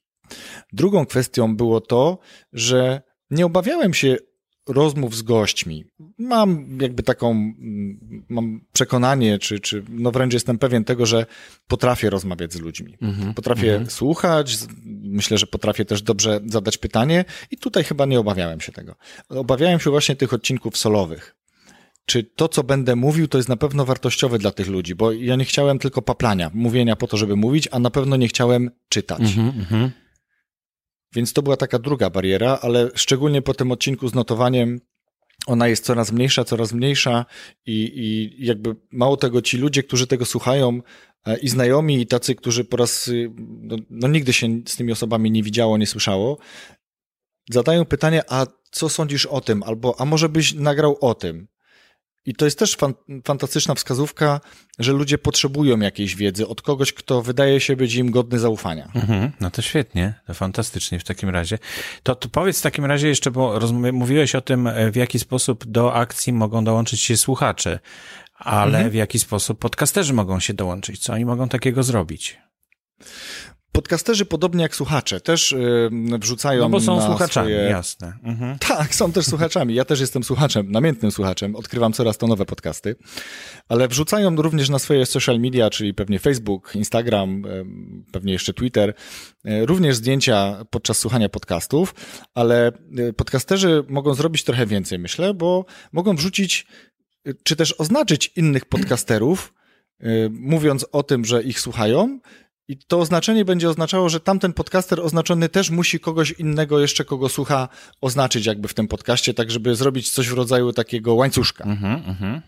Drugą 0.73 1.05
kwestią 1.05 1.55
było 1.55 1.81
to, 1.81 2.19
że 2.53 3.01
nie 3.29 3.45
obawiałem 3.45 3.93
się 3.93 4.17
rozmów 4.67 5.15
z 5.15 5.21
gośćmi. 5.21 5.85
Mam 6.17 6.77
jakby 6.81 7.03
taką, 7.03 7.53
mam 8.29 8.61
przekonanie, 8.73 9.39
czy, 9.39 9.59
czy 9.59 9.83
no 9.89 10.11
wręcz 10.11 10.33
jestem 10.33 10.57
pewien 10.57 10.83
tego, 10.83 11.05
że 11.05 11.25
potrafię 11.67 12.09
rozmawiać 12.09 12.53
z 12.53 12.59
ludźmi. 12.59 12.97
-hmm, 13.01 13.33
potrafię 13.33 13.79
-hmm. 13.79 13.89
słuchać, 13.89 14.57
myślę, 15.03 15.37
że 15.37 15.47
potrafię 15.47 15.85
też 15.85 16.01
dobrze 16.01 16.39
zadać 16.45 16.77
pytanie 16.77 17.25
i 17.51 17.57
tutaj 17.57 17.83
chyba 17.83 18.05
nie 18.05 18.19
obawiałem 18.19 18.61
się 18.61 18.71
tego. 18.71 18.95
Obawiałem 19.29 19.79
się 19.79 19.89
właśnie 19.89 20.15
tych 20.15 20.33
odcinków 20.33 20.77
solowych 20.77 21.36
czy 22.07 22.23
to, 22.23 22.47
co 22.47 22.63
będę 22.63 22.95
mówił, 22.95 23.27
to 23.27 23.37
jest 23.37 23.49
na 23.49 23.57
pewno 23.57 23.85
wartościowe 23.85 24.37
dla 24.39 24.51
tych 24.51 24.67
ludzi, 24.67 24.95
bo 24.95 25.11
ja 25.11 25.35
nie 25.35 25.45
chciałem 25.45 25.79
tylko 25.79 26.01
paplania, 26.01 26.51
mówienia 26.53 26.95
po 26.95 27.07
to, 27.07 27.17
żeby 27.17 27.35
mówić, 27.35 27.67
a 27.71 27.79
na 27.79 27.89
pewno 27.89 28.15
nie 28.15 28.27
chciałem 28.27 28.71
czytać. 28.89 29.21
Mm 29.37 29.51
-hmm. 29.51 29.89
Więc 31.15 31.33
to 31.33 31.41
była 31.41 31.57
taka 31.57 31.79
druga 31.79 32.09
bariera, 32.09 32.59
ale 32.61 32.89
szczególnie 32.95 33.41
po 33.41 33.53
tym 33.53 33.71
odcinku 33.71 34.07
z 34.07 34.13
notowaniem 34.13 34.79
ona 35.45 35.67
jest 35.67 35.85
coraz 35.85 36.11
mniejsza, 36.11 36.43
coraz 36.43 36.73
mniejsza 36.73 37.25
i, 37.65 37.91
i 37.95 38.45
jakby 38.45 38.75
mało 38.91 39.17
tego, 39.17 39.41
ci 39.41 39.57
ludzie, 39.57 39.83
którzy 39.83 40.07
tego 40.07 40.25
słuchają 40.25 40.81
e, 41.25 41.37
i 41.37 41.49
znajomi, 41.49 42.01
i 42.01 42.07
tacy, 42.07 42.35
którzy 42.35 42.65
po 42.65 42.77
raz, 42.77 43.11
no, 43.37 43.75
no 43.89 44.07
nigdy 44.07 44.33
się 44.33 44.61
z 44.67 44.75
tymi 44.75 44.91
osobami 44.91 45.31
nie 45.31 45.43
widziało, 45.43 45.77
nie 45.77 45.87
słyszało, 45.87 46.37
zadają 47.49 47.85
pytanie, 47.85 48.23
a 48.29 48.47
co 48.71 48.89
sądzisz 48.89 49.25
o 49.25 49.41
tym? 49.41 49.63
Albo, 49.63 50.01
a 50.01 50.05
może 50.05 50.29
byś 50.29 50.53
nagrał 50.53 50.97
o 51.01 51.15
tym? 51.15 51.47
I 52.27 52.35
to 52.35 52.45
jest 52.45 52.59
też 52.59 52.75
fan, 52.75 52.93
fantastyczna 53.25 53.75
wskazówka, 53.75 54.41
że 54.79 54.93
ludzie 54.93 55.17
potrzebują 55.17 55.79
jakiejś 55.79 56.15
wiedzy 56.15 56.47
od 56.47 56.61
kogoś, 56.61 56.93
kto 56.93 57.21
wydaje 57.21 57.59
się 57.59 57.75
być 57.75 57.95
im 57.95 58.11
godny 58.11 58.39
zaufania. 58.39 58.91
Mhm, 58.95 59.31
no 59.39 59.51
to 59.51 59.61
świetnie, 59.61 60.13
to 60.27 60.33
fantastycznie 60.33 60.99
w 60.99 61.03
takim 61.03 61.29
razie. 61.29 61.59
To, 62.03 62.15
to 62.15 62.29
powiedz 62.29 62.59
w 62.59 62.61
takim 62.61 62.85
razie 62.85 63.07
jeszcze, 63.07 63.31
bo 63.31 63.59
mówiłeś 63.93 64.35
o 64.35 64.41
tym, 64.41 64.69
w 64.91 64.95
jaki 64.95 65.19
sposób 65.19 65.65
do 65.65 65.93
akcji 65.93 66.33
mogą 66.33 66.63
dołączyć 66.63 67.01
się 67.01 67.17
słuchacze, 67.17 67.79
ale 68.35 68.77
mhm. 68.77 68.89
w 68.89 68.93
jaki 68.93 69.19
sposób 69.19 69.59
podcasterzy 69.59 70.13
mogą 70.13 70.39
się 70.39 70.53
dołączyć? 70.53 70.99
Co 70.99 71.13
oni 71.13 71.25
mogą 71.25 71.49
takiego 71.49 71.83
zrobić? 71.83 72.37
Podcasterzy, 73.77 74.25
podobnie 74.25 74.61
jak 74.61 74.75
słuchacze, 74.75 75.21
też 75.21 75.51
yy, 75.51 76.19
wrzucają. 76.19 76.61
No 76.61 76.69
bo 76.69 76.79
są 76.79 77.01
słuchaczami, 77.01 77.51
swoje... 77.51 77.69
jasne. 77.69 78.13
Mhm. 78.23 78.59
Tak, 78.59 78.95
są 78.95 79.11
też 79.11 79.25
słuchaczami. 79.31 79.75
Ja 79.75 79.85
też 79.85 79.99
jestem 79.99 80.23
słuchaczem, 80.23 80.71
namiętnym 80.71 81.11
słuchaczem. 81.11 81.55
Odkrywam 81.55 81.93
coraz 81.93 82.17
to 82.17 82.27
nowe 82.27 82.45
podcasty, 82.45 82.95
ale 83.69 83.87
wrzucają 83.87 84.35
również 84.35 84.69
na 84.69 84.79
swoje 84.79 85.05
social 85.05 85.39
media, 85.39 85.69
czyli 85.69 85.93
pewnie 85.93 86.19
Facebook, 86.19 86.75
Instagram, 86.75 87.41
yy, 87.41 87.65
pewnie 88.11 88.33
jeszcze 88.33 88.53
Twitter, 88.53 88.93
yy, 89.43 89.65
również 89.65 89.95
zdjęcia 89.95 90.65
podczas 90.69 90.97
słuchania 90.97 91.29
podcastów, 91.29 91.95
ale 92.33 92.71
y, 92.99 93.13
podcasterzy 93.13 93.83
mogą 93.89 94.13
zrobić 94.13 94.43
trochę 94.43 94.65
więcej, 94.65 94.99
myślę, 94.99 95.33
bo 95.33 95.65
mogą 95.91 96.15
wrzucić, 96.15 96.67
y, 97.27 97.35
czy 97.43 97.55
też 97.55 97.75
oznaczyć 97.77 98.31
innych 98.35 98.65
podcasterów, 98.65 99.53
mówiąc 100.31 100.85
o 100.91 101.03
tym, 101.03 101.25
że 101.25 101.43
ich 101.43 101.59
słuchają 101.59 102.19
i 102.67 102.77
to 102.77 102.99
oznaczenie 102.99 103.45
będzie 103.45 103.69
oznaczało, 103.69 104.09
że 104.09 104.19
tamten 104.19 104.53
podcaster 104.53 104.99
oznaczony 104.99 105.49
też 105.49 105.69
musi 105.69 105.99
kogoś 105.99 106.31
innego 106.31 106.79
jeszcze, 106.79 107.05
kogo 107.05 107.29
słucha, 107.29 107.69
oznaczyć 108.01 108.45
jakby 108.45 108.67
w 108.67 108.73
tym 108.73 108.87
podcaście, 108.87 109.33
tak 109.33 109.51
żeby 109.51 109.75
zrobić 109.75 110.11
coś 110.11 110.29
w 110.29 110.33
rodzaju 110.33 110.73
takiego 110.73 111.13
łańcuszka. 111.13 111.63
Mhm, 111.63 112.03
mhm. 112.05 112.41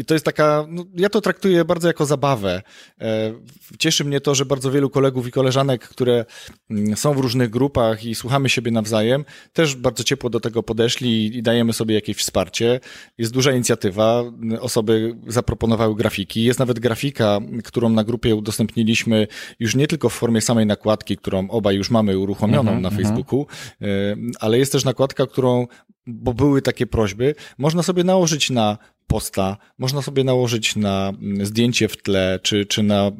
I 0.00 0.04
to 0.04 0.14
jest 0.14 0.24
taka, 0.24 0.66
no, 0.68 0.84
ja 0.94 1.08
to 1.08 1.20
traktuję 1.20 1.64
bardzo 1.64 1.88
jako 1.88 2.06
zabawę. 2.06 2.62
E, 3.00 3.32
cieszy 3.78 4.04
mnie 4.04 4.20
to, 4.20 4.34
że 4.34 4.44
bardzo 4.44 4.70
wielu 4.70 4.90
kolegów 4.90 5.26
i 5.26 5.30
koleżanek, 5.30 5.88
które 5.88 6.24
mm, 6.70 6.96
są 6.96 7.14
w 7.14 7.18
różnych 7.18 7.50
grupach 7.50 8.04
i 8.04 8.14
słuchamy 8.14 8.48
siebie 8.48 8.70
nawzajem, 8.70 9.24
też 9.52 9.76
bardzo 9.76 10.04
ciepło 10.04 10.30
do 10.30 10.40
tego 10.40 10.62
podeszli 10.62 11.36
i 11.36 11.42
dajemy 11.42 11.72
sobie 11.72 11.94
jakieś 11.94 12.16
wsparcie. 12.16 12.80
Jest 13.18 13.32
duża 13.32 13.52
inicjatywa, 13.52 14.24
osoby 14.60 15.16
zaproponowały 15.26 15.94
grafiki. 15.94 16.44
Jest 16.44 16.58
nawet 16.58 16.78
grafika, 16.78 17.40
którą 17.64 17.88
na 17.88 18.04
grupie 18.04 18.36
udostępniliśmy 18.36 19.26
już 19.58 19.74
nie 19.74 19.86
tylko 19.86 20.08
w 20.08 20.14
formie 20.14 20.40
samej 20.40 20.66
nakładki, 20.66 21.16
którą 21.16 21.48
obaj 21.48 21.76
już 21.76 21.90
mamy 21.90 22.18
uruchomioną 22.18 22.70
mm 22.70 22.78
-hmm, 22.78 22.82
na 22.82 22.90
Facebooku, 22.90 23.46
mm 23.80 24.18
-hmm. 24.18 24.30
ale 24.40 24.58
jest 24.58 24.72
też 24.72 24.84
nakładka, 24.84 25.26
którą 25.26 25.66
bo 26.06 26.34
były 26.34 26.62
takie 26.62 26.86
prośby, 26.86 27.34
można 27.58 27.82
sobie 27.82 28.04
nałożyć 28.04 28.50
na 28.50 28.78
posta, 29.10 29.56
można 29.78 30.02
sobie 30.02 30.24
nałożyć 30.24 30.76
na 30.76 31.08
mm, 31.08 31.46
zdjęcie 31.46 31.88
w 31.88 31.96
tle, 32.02 32.40
czy, 32.42 32.66
czy 32.66 32.82
na 32.82 33.06
e, 33.06 33.12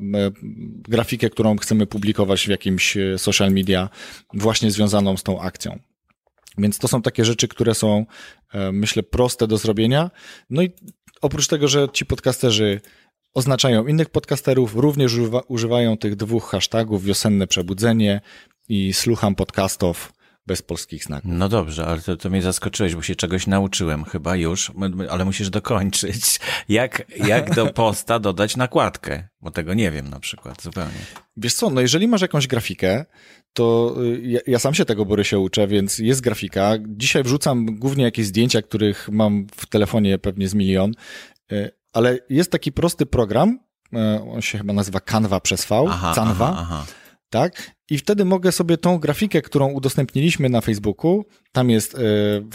grafikę, 0.88 1.30
którą 1.30 1.56
chcemy 1.56 1.86
publikować 1.86 2.46
w 2.46 2.48
jakimś 2.48 2.96
e, 2.96 3.18
social 3.18 3.50
media, 3.50 3.88
właśnie 4.34 4.70
związaną 4.70 5.16
z 5.16 5.22
tą 5.22 5.40
akcją. 5.40 5.78
Więc 6.58 6.78
to 6.78 6.88
są 6.88 7.02
takie 7.02 7.24
rzeczy, 7.24 7.48
które 7.48 7.74
są, 7.74 8.06
e, 8.52 8.72
myślę, 8.72 9.02
proste 9.02 9.46
do 9.46 9.58
zrobienia. 9.58 10.10
No 10.50 10.62
i 10.62 10.70
oprócz 11.20 11.46
tego, 11.46 11.68
że 11.68 11.88
ci 11.92 12.06
podcasterzy 12.06 12.80
oznaczają 13.34 13.86
innych 13.86 14.08
podcasterów, 14.08 14.74
również 14.74 15.14
używa, 15.14 15.40
używają 15.40 15.96
tych 15.96 16.16
dwóch 16.16 16.50
hashtagów 16.50 17.04
wiosenne 17.04 17.46
przebudzenie 17.46 18.20
i 18.68 18.92
słucham 18.92 19.34
podcastów 19.34 20.12
bez 20.46 20.62
polskich 20.62 21.04
znaków. 21.04 21.30
No 21.34 21.48
dobrze, 21.48 21.86
ale 21.86 22.00
to, 22.00 22.16
to 22.16 22.30
mnie 22.30 22.42
zaskoczyłeś, 22.42 22.94
bo 22.94 23.02
się 23.02 23.14
czegoś 23.14 23.46
nauczyłem 23.46 24.04
chyba 24.04 24.36
już, 24.36 24.72
ale 25.10 25.24
musisz 25.24 25.50
dokończyć. 25.50 26.40
Jak, 26.68 27.02
jak 27.16 27.54
do 27.54 27.66
posta 27.66 28.18
dodać 28.18 28.56
nakładkę? 28.56 29.28
Bo 29.40 29.50
tego 29.50 29.74
nie 29.74 29.90
wiem 29.90 30.10
na 30.10 30.20
przykład 30.20 30.62
zupełnie. 30.62 30.98
Wiesz 31.36 31.54
co, 31.54 31.70
no 31.70 31.80
jeżeli 31.80 32.08
masz 32.08 32.22
jakąś 32.22 32.46
grafikę, 32.46 33.04
to 33.52 33.94
y, 34.02 34.20
ja, 34.22 34.40
ja 34.46 34.58
sam 34.58 34.74
się 34.74 34.84
tego 34.84 35.04
bory 35.04 35.24
się 35.24 35.38
uczę, 35.38 35.66
więc 35.66 35.98
jest 35.98 36.20
grafika. 36.20 36.72
Dzisiaj 36.88 37.22
wrzucam 37.22 37.66
głównie 37.66 38.04
jakieś 38.04 38.26
zdjęcia, 38.26 38.62
których 38.62 39.08
mam 39.12 39.46
w 39.56 39.66
telefonie 39.66 40.18
pewnie 40.18 40.48
z 40.48 40.54
milion, 40.54 40.92
y, 41.52 41.70
ale 41.92 42.18
jest 42.28 42.52
taki 42.52 42.72
prosty 42.72 43.06
program, 43.06 43.58
y, 43.92 43.98
on 44.32 44.42
się 44.42 44.58
chyba 44.58 44.72
nazywa 44.72 45.00
Canva 45.00 45.40
przez 45.40 45.64
V, 45.64 45.84
aha, 45.88 46.12
Canva, 46.14 46.48
aha, 46.52 46.62
aha. 46.62 46.86
tak? 47.30 47.70
I 47.90 47.98
wtedy 47.98 48.24
mogę 48.24 48.52
sobie 48.52 48.76
tą 48.76 48.98
grafikę, 48.98 49.42
którą 49.42 49.68
udostępniliśmy 49.68 50.48
na 50.48 50.60
Facebooku, 50.60 51.24
tam 51.52 51.70
jest 51.70 51.94
e, 51.94 51.98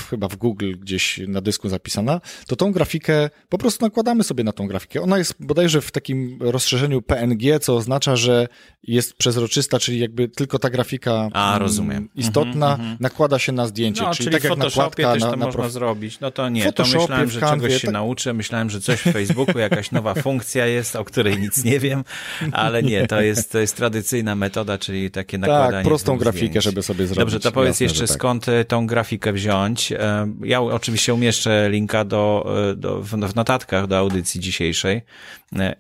chyba 0.10 0.28
w 0.28 0.36
Google 0.36 0.72
gdzieś 0.80 1.20
na 1.28 1.42
dysku 1.42 1.70
zapisana, 1.70 2.22
to 2.48 2.56
tą 2.56 2.72
grafikę 2.72 3.30
po 3.50 3.58
prostu 3.58 3.86
nakładamy 3.86 4.24
sobie 4.24 4.44
na 4.44 4.52
tą 4.52 4.68
grafikę. 4.68 5.02
Ona 5.02 5.18
jest 5.18 5.36
bodajże 5.40 5.82
w 5.82 5.92
takim 5.92 6.38
rozszerzeniu 6.42 7.02
PNG, 7.02 7.60
co 7.60 7.76
oznacza, 7.76 8.16
że 8.16 8.48
jest 8.84 9.14
przezroczysta, 9.14 9.80
czyli 9.80 10.00
jakby 10.00 10.28
tylko 10.28 10.60
ta 10.60 10.70
grafika 10.70 11.30
A, 11.34 11.60
rozumiem. 11.60 11.98
Mhm, 11.98 12.10
istotna 12.16 12.76
mm 12.76 12.96
-hmm. 12.96 13.02
nakłada 13.02 13.40
się 13.40 13.52
na 13.52 13.68
zdjęcie. 13.68 14.02
No, 14.02 14.14
czyli, 14.14 14.30
czyli 14.30 14.42
tak 14.42 14.44
jak 14.50 14.58
nakładka 14.58 15.14
też 15.14 15.22
to 15.24 15.32
na, 15.32 15.36
na 15.36 15.46
można 15.46 15.62
prof... 15.62 15.72
zrobić. 15.72 16.20
No 16.20 16.32
to 16.32 16.50
nie, 16.50 16.74
to 16.74 16.84
myślałem, 16.84 17.30
że 17.30 17.40
czegoś 17.40 17.74
się 17.74 17.88
tak... 17.88 17.94
nauczę, 17.94 18.34
myślałem, 18.34 18.70
że 18.70 18.82
coś 18.82 19.00
w 19.00 19.12
Facebooku, 19.14 19.60
jakaś 19.60 19.92
nowa 19.92 20.14
funkcja 20.14 20.66
jest, 20.66 20.96
o 20.96 21.06
której 21.06 21.40
nic 21.40 21.64
nie 21.64 21.80
wiem, 21.80 22.04
ale 22.52 22.84
nie, 22.84 23.08
to 23.08 23.22
jest, 23.22 23.52
to 23.52 23.60
jest 23.60 23.78
tradycyjna 23.78 24.36
metoda, 24.36 24.78
czyli 24.78 25.12
tak 25.12 25.25
takie 25.26 25.38
nakładanie 25.38 25.72
Tak, 25.72 25.86
prostą 25.86 26.18
grafikę, 26.18 26.48
zdjęć. 26.48 26.64
żeby 26.64 26.84
sobie 26.84 27.08
zrobić. 27.08 27.20
Dobrze, 27.20 27.40
to 27.40 27.52
powiedz 27.52 27.80
Jasne, 27.80 27.84
jeszcze 27.84 28.08
tak. 28.08 28.18
skąd 28.18 28.50
e, 28.50 28.66
tą 28.66 28.88
grafikę 28.88 29.34
wziąć. 29.34 29.92
E, 29.92 30.28
ja 30.44 30.62
oczywiście 30.62 31.14
umieszczę 31.14 31.70
linka 31.70 32.06
do, 32.06 32.56
e, 32.72 32.76
do, 32.76 33.02
w 33.02 33.36
notatkach 33.36 33.88
do 33.88 33.98
audycji 33.98 34.42
dzisiejszej 34.42 35.02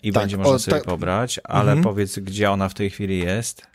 i 0.03 0.11
tak, 0.11 0.23
będzie 0.23 0.37
można 0.37 0.53
o, 0.55 0.59
sobie 0.59 0.77
tak. 0.77 0.85
pobrać, 0.85 1.39
ale 1.43 1.71
mhm. 1.71 1.83
powiedz, 1.83 2.19
gdzie 2.19 2.51
ona 2.51 2.69
w 2.69 2.73
tej 2.73 2.89
chwili 2.89 3.19
jest. 3.19 3.74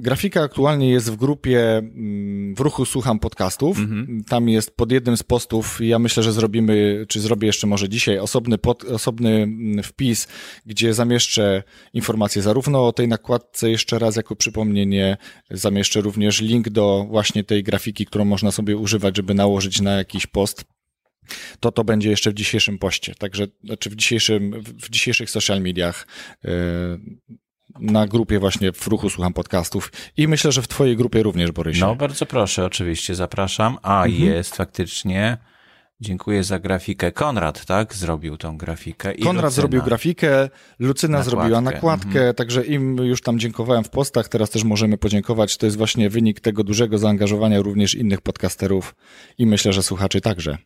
Grafika 0.00 0.42
aktualnie 0.42 0.90
jest 0.90 1.10
w 1.10 1.16
grupie 1.16 1.76
mm, 1.78 2.54
w 2.54 2.60
ruchu 2.60 2.84
Słucham 2.84 3.18
Podcastów. 3.18 3.78
Mhm. 3.78 4.24
Tam 4.28 4.48
jest 4.48 4.76
pod 4.76 4.92
jednym 4.92 5.16
z 5.16 5.22
postów, 5.22 5.78
ja 5.80 5.98
myślę, 5.98 6.22
że 6.22 6.32
zrobimy, 6.32 7.04
czy 7.08 7.20
zrobię 7.20 7.46
jeszcze 7.46 7.66
może 7.66 7.88
dzisiaj, 7.88 8.18
osobny, 8.18 8.58
pod, 8.58 8.84
osobny 8.84 9.30
mm, 9.30 9.82
wpis, 9.82 10.28
gdzie 10.66 10.94
zamieszczę 10.94 11.62
informacje 11.92 12.42
zarówno 12.42 12.86
o 12.86 12.92
tej 12.92 13.08
nakładce 13.08 13.70
jeszcze 13.70 13.98
raz 13.98 14.16
jako 14.16 14.36
przypomnienie, 14.36 15.16
zamieszczę 15.50 16.00
również 16.00 16.40
link 16.40 16.68
do 16.68 17.06
właśnie 17.08 17.44
tej 17.44 17.62
grafiki, 17.62 18.06
którą 18.06 18.24
można 18.24 18.50
sobie 18.50 18.76
używać, 18.76 19.16
żeby 19.16 19.34
nałożyć 19.34 19.80
na 19.80 19.92
jakiś 19.92 20.26
post 20.26 20.64
to 21.60 21.72
to 21.72 21.84
będzie 21.84 22.10
jeszcze 22.10 22.30
w 22.30 22.34
dzisiejszym 22.34 22.78
poście. 22.78 23.14
Także, 23.14 23.46
znaczy 23.64 23.90
w 23.90 23.96
dzisiejszym, 23.96 24.62
w 24.62 24.90
dzisiejszych 24.90 25.30
social 25.30 25.60
mediach 25.60 26.06
yy, 26.44 26.50
na 27.80 28.06
grupie 28.06 28.38
właśnie 28.38 28.72
w 28.72 28.86
ruchu 28.86 29.10
słucham 29.10 29.32
podcastów 29.32 29.92
i 30.16 30.28
myślę, 30.28 30.52
że 30.52 30.62
w 30.62 30.68
twojej 30.68 30.96
grupie 30.96 31.22
również, 31.22 31.52
Borysie. 31.52 31.80
No 31.80 31.96
bardzo 31.96 32.26
proszę, 32.26 32.64
oczywiście, 32.64 33.14
zapraszam. 33.14 33.78
A 33.82 34.04
mhm. 34.04 34.24
jest 34.24 34.56
faktycznie... 34.56 35.38
Dziękuję 36.02 36.44
za 36.44 36.58
grafikę. 36.58 37.12
Konrad, 37.12 37.66
tak? 37.66 37.94
Zrobił 37.94 38.36
tą 38.36 38.58
grafikę. 38.58 39.12
I 39.12 39.22
Konrad 39.22 39.44
Lucyna. 39.44 39.50
zrobił 39.50 39.82
grafikę, 39.82 40.48
Lucyna 40.78 41.18
nakładkę. 41.18 41.30
zrobiła 41.30 41.60
nakładkę, 41.60 42.18
mhm. 42.18 42.34
także 42.34 42.64
im 42.64 42.96
już 42.96 43.22
tam 43.22 43.38
dziękowałem 43.38 43.84
w 43.84 43.90
postach, 43.90 44.28
teraz 44.28 44.50
też 44.50 44.64
możemy 44.64 44.98
podziękować. 44.98 45.56
To 45.56 45.66
jest 45.66 45.78
właśnie 45.78 46.10
wynik 46.10 46.40
tego 46.40 46.64
dużego 46.64 46.98
zaangażowania 46.98 47.62
również 47.62 47.94
innych 47.94 48.20
podcasterów 48.20 48.94
i 49.38 49.46
myślę, 49.46 49.72
że 49.72 49.82
słuchaczy 49.82 50.20
także. 50.20 50.58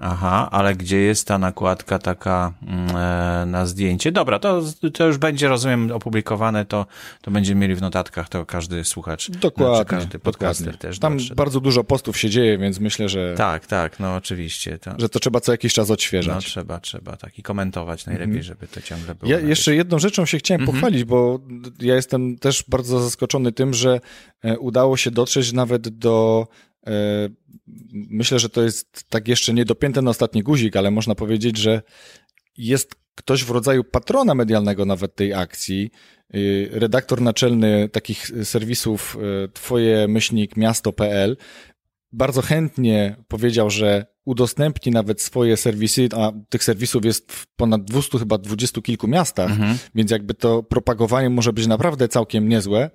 Aha, 0.00 0.48
ale 0.50 0.74
gdzie 0.74 0.98
jest 0.98 1.26
ta 1.26 1.38
nakładka 1.38 1.98
taka 1.98 2.52
mm, 2.66 2.96
e, 2.96 3.46
na 3.46 3.66
zdjęcie? 3.66 4.12
Dobra, 4.12 4.38
to, 4.38 4.62
to 4.94 5.06
już 5.06 5.18
będzie, 5.18 5.48
rozumiem, 5.48 5.92
opublikowane, 5.92 6.64
to, 6.64 6.86
to 7.22 7.30
będziemy 7.30 7.60
mieli 7.60 7.74
w 7.74 7.80
notatkach, 7.80 8.28
to 8.28 8.46
każdy 8.46 8.84
słuchacz, 8.84 9.30
dokładnie, 9.30 9.76
znaczy 9.76 9.90
każdy 9.90 10.18
podcaster 10.18 10.66
dokładnie. 10.66 10.88
też. 10.88 10.98
Tam 10.98 11.16
dotrze. 11.16 11.34
bardzo 11.34 11.60
dużo 11.60 11.84
postów 11.84 12.18
się 12.18 12.30
dzieje, 12.30 12.58
więc 12.58 12.80
myślę, 12.80 13.08
że... 13.08 13.34
Tak, 13.36 13.66
tak, 13.66 14.00
no 14.00 14.14
oczywiście. 14.14 14.78
To... 14.78 14.90
Że 14.98 15.08
to 15.08 15.20
trzeba 15.20 15.40
co 15.40 15.52
jakiś 15.52 15.74
czas 15.74 15.90
odświeżać. 15.90 16.34
No 16.34 16.40
trzeba, 16.40 16.80
trzeba, 16.80 17.16
tak 17.16 17.38
i 17.38 17.42
komentować 17.42 18.06
najlepiej, 18.06 18.26
mhm. 18.26 18.44
żeby 18.44 18.68
to 18.68 18.80
ciągle 18.80 19.14
było. 19.14 19.32
Ja 19.32 19.40
jeszcze 19.40 19.74
jedną 19.74 19.98
rzeczą 19.98 20.26
się 20.26 20.38
chciałem 20.38 20.60
mhm. 20.60 20.76
pochwalić, 20.76 21.04
bo 21.04 21.40
ja 21.80 21.94
jestem 21.94 22.38
też 22.38 22.64
bardzo 22.68 23.00
zaskoczony 23.00 23.52
tym, 23.52 23.74
że 23.74 24.00
e, 24.42 24.58
udało 24.58 24.96
się 24.96 25.10
dotrzeć 25.10 25.52
nawet 25.52 25.88
do 25.88 26.46
myślę, 27.92 28.38
że 28.38 28.48
to 28.48 28.62
jest 28.62 29.04
tak 29.08 29.28
jeszcze 29.28 29.54
niedopięte 29.54 30.02
na 30.02 30.10
ostatni 30.10 30.42
guzik, 30.42 30.76
ale 30.76 30.90
można 30.90 31.14
powiedzieć, 31.14 31.56
że 31.56 31.82
jest 32.56 32.94
ktoś 33.14 33.44
w 33.44 33.50
rodzaju 33.50 33.84
patrona 33.84 34.34
medialnego 34.34 34.84
nawet 34.84 35.14
tej 35.14 35.34
akcji, 35.34 35.90
e, 36.34 36.38
redaktor 36.70 37.20
naczelny 37.20 37.88
takich 37.88 38.30
serwisów 38.44 39.16
e, 39.16 39.48
twoje 39.48 40.08
myślnik 40.08 40.56
miasto.pl 40.56 41.36
bardzo 42.14 42.42
chętnie 42.42 43.16
powiedział, 43.28 43.70
że 43.70 44.06
udostępni 44.24 44.92
nawet 44.92 45.22
swoje 45.22 45.56
serwisy, 45.56 46.08
a 46.16 46.32
tych 46.48 46.64
serwisów 46.64 47.04
jest 47.04 47.32
w 47.32 47.46
ponad 47.56 47.84
200, 47.84 48.18
chyba 48.18 48.38
20 48.38 48.80
kilku 48.80 49.08
miastach, 49.08 49.50
mhm. 49.50 49.78
więc 49.94 50.10
jakby 50.10 50.34
to 50.34 50.62
propagowanie 50.62 51.30
może 51.30 51.52
być 51.52 51.66
naprawdę 51.66 52.08
całkiem 52.08 52.48
niezłe. 52.48 52.90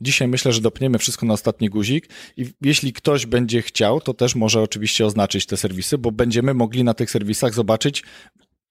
Dzisiaj 0.00 0.28
myślę, 0.28 0.52
że 0.52 0.60
dopniemy 0.60 0.98
wszystko 0.98 1.26
na 1.26 1.34
ostatni 1.34 1.68
guzik 1.68 2.08
i 2.36 2.46
jeśli 2.62 2.92
ktoś 2.92 3.26
będzie 3.26 3.62
chciał, 3.62 4.00
to 4.00 4.14
też 4.14 4.34
może 4.34 4.62
oczywiście 4.62 5.06
oznaczyć 5.06 5.46
te 5.46 5.56
serwisy, 5.56 5.98
bo 5.98 6.12
będziemy 6.12 6.54
mogli 6.54 6.84
na 6.84 6.94
tych 6.94 7.10
serwisach 7.10 7.54
zobaczyć 7.54 8.02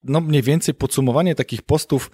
no 0.03 0.21
mniej 0.21 0.41
więcej 0.41 0.73
podsumowanie 0.73 1.35
takich 1.35 1.61
postów, 1.61 2.11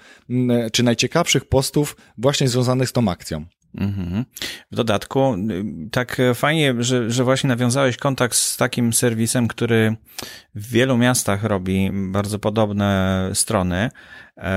czy 0.71 0.84
najciekawszych 0.84 1.45
postów 1.45 1.98
właśnie 2.17 2.48
związanych 2.48 2.89
z 2.89 2.93
tą 2.93 3.10
akcją. 3.10 3.45
Mhm. 3.77 4.25
W 4.71 4.75
dodatku, 4.75 5.35
y, 5.35 5.89
tak 5.91 6.17
fajnie, 6.33 6.75
że, 6.79 7.11
że 7.11 7.23
właśnie 7.23 7.47
nawiązałeś 7.47 7.97
kontakt 7.97 8.35
z 8.35 8.57
takim 8.57 8.93
serwisem, 8.93 9.47
który 9.47 9.95
w 10.55 10.71
wielu 10.71 10.97
miastach 10.97 11.43
robi 11.43 11.91
bardzo 11.93 12.39
podobne 12.39 13.29
strony, 13.33 13.89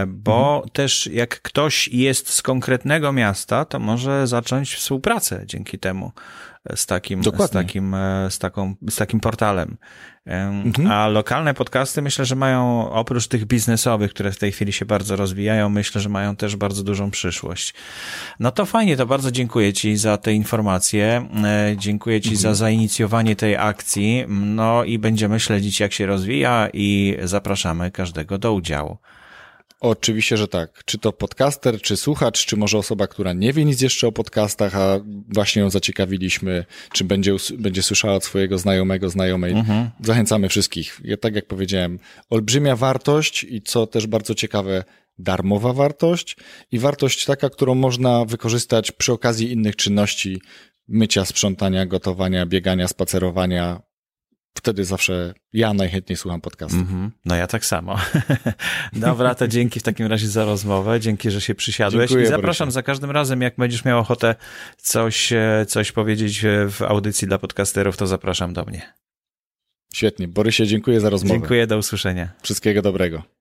bo 0.06 0.54
mhm. 0.54 0.70
też 0.70 1.06
jak 1.06 1.42
ktoś 1.42 1.88
jest 1.88 2.30
z 2.30 2.42
konkretnego 2.42 3.12
miasta, 3.12 3.64
to 3.64 3.78
może 3.78 4.26
zacząć 4.26 4.74
współpracę 4.74 5.42
dzięki 5.46 5.78
temu 5.78 6.12
z 6.76 6.86
takim, 6.86 7.24
z 7.24 7.50
takim, 7.50 7.94
e, 7.94 8.30
z 8.30 8.38
taką, 8.38 8.74
z 8.90 8.96
takim 8.96 9.20
portalem. 9.20 9.76
Mhm. 10.26 10.90
A 10.90 11.08
lokalne 11.08 11.54
podcasty 11.54 12.02
myślę, 12.02 12.24
że 12.24 12.36
mają 12.36 12.90
oprócz 12.90 13.28
tych 13.28 13.44
biznesowych, 13.44 14.10
które 14.10 14.32
w 14.32 14.38
tej 14.38 14.52
chwili 14.52 14.72
się 14.72 14.84
bardzo 14.84 15.16
rozwijają, 15.16 15.68
myślę, 15.68 16.00
że 16.00 16.08
mają 16.08 16.36
też 16.36 16.56
bardzo 16.56 16.82
dużą 16.82 17.10
przyszłość. 17.10 17.74
No 18.40 18.50
to 18.50 18.66
fajnie, 18.66 18.96
to 18.96 19.06
bardzo 19.06 19.30
dziękuję 19.30 19.72
Ci 19.72 19.96
za 19.96 20.16
te 20.16 20.32
informacje. 20.32 21.28
E, 21.44 21.74
dziękuję 21.76 22.20
Ci 22.20 22.28
mhm. 22.28 22.42
za 22.42 22.54
zainicjowanie 22.54 23.36
tej 23.36 23.56
akcji. 23.56 24.24
No 24.28 24.84
i 24.84 24.98
będziemy 24.98 25.40
śledzić, 25.40 25.80
jak 25.80 25.92
się 25.92 26.06
rozwija 26.06 26.68
i 26.72 27.16
zapraszamy 27.22 27.90
każdego 27.90 28.38
do 28.38 28.52
udziału. 28.52 28.98
Oczywiście, 29.80 30.36
że 30.36 30.48
tak. 30.48 30.84
Czy 30.84 30.98
to 30.98 31.12
podcaster, 31.12 31.80
czy 31.80 31.96
słuchacz, 31.96 32.46
czy 32.46 32.56
może 32.56 32.78
osoba, 32.78 33.06
która 33.06 33.32
nie 33.32 33.52
wie 33.52 33.64
nic 33.64 33.80
jeszcze 33.80 34.06
o 34.06 34.12
podcastach, 34.12 34.76
a 34.76 35.00
właśnie 35.28 35.62
ją 35.62 35.70
zaciekawiliśmy, 35.70 36.64
czy 36.92 37.04
będzie, 37.04 37.36
będzie 37.58 37.82
słyszała 37.82 38.14
od 38.14 38.24
swojego 38.24 38.58
znajomego, 38.58 39.10
znajomej. 39.10 39.52
Mhm. 39.52 39.90
Zachęcamy 40.00 40.48
wszystkich. 40.48 41.00
Ja, 41.04 41.16
tak 41.16 41.34
jak 41.34 41.46
powiedziałem, 41.46 41.98
olbrzymia 42.30 42.76
wartość 42.76 43.44
i 43.44 43.62
co 43.62 43.86
też 43.86 44.06
bardzo 44.06 44.34
ciekawe, 44.34 44.84
darmowa 45.18 45.72
wartość 45.72 46.36
i 46.72 46.78
wartość 46.78 47.24
taka, 47.24 47.50
którą 47.50 47.74
można 47.74 48.24
wykorzystać 48.24 48.92
przy 48.92 49.12
okazji 49.12 49.52
innych 49.52 49.76
czynności, 49.76 50.40
mycia, 50.88 51.24
sprzątania, 51.24 51.86
gotowania, 51.86 52.46
biegania, 52.46 52.88
spacerowania, 52.88 53.80
wtedy 54.58 54.84
zawsze 54.84 55.34
ja 55.52 55.74
najchętniej 55.74 56.16
słucham 56.16 56.40
podcastu. 56.40 56.76
Mm 56.76 56.86
-hmm. 56.86 57.10
No 57.24 57.36
ja 57.36 57.46
tak 57.46 57.64
samo. 57.64 57.98
Dobra, 58.92 59.34
to 59.34 59.48
dzięki 59.48 59.80
w 59.80 59.82
takim 59.82 60.06
razie 60.06 60.28
za 60.28 60.44
rozmowę, 60.44 61.00
dzięki, 61.00 61.30
że 61.30 61.40
się 61.40 61.54
przysiadłeś 61.54 62.10
Dziękuję, 62.10 62.26
i 62.26 62.28
zapraszam 62.28 62.66
Borysie. 62.66 62.74
za 62.74 62.82
każdym 62.82 63.10
razem, 63.10 63.42
jak 63.42 63.54
będziesz 63.58 63.84
miał 63.84 63.98
ochotę 63.98 64.34
coś, 64.76 65.32
e, 65.32 65.66
coś 65.68 65.92
powiedzieć 65.92 66.44
w 66.68 66.82
audycji 66.82 67.28
dla 67.28 67.38
podcasterów, 67.38 67.96
to 67.96 68.06
zapraszam 68.06 68.52
do 68.52 68.64
mnie. 68.64 68.92
Świetnie. 69.94 70.28
Borysie, 70.28 70.66
dziękuję 70.66 71.00
za 71.00 71.10
rozmowę. 71.10 71.40
Dziękuję, 71.40 71.66
do 71.66 71.78
usłyszenia. 71.78 72.28
Wszystkiego 72.42 72.82
dobrego. 72.82 73.37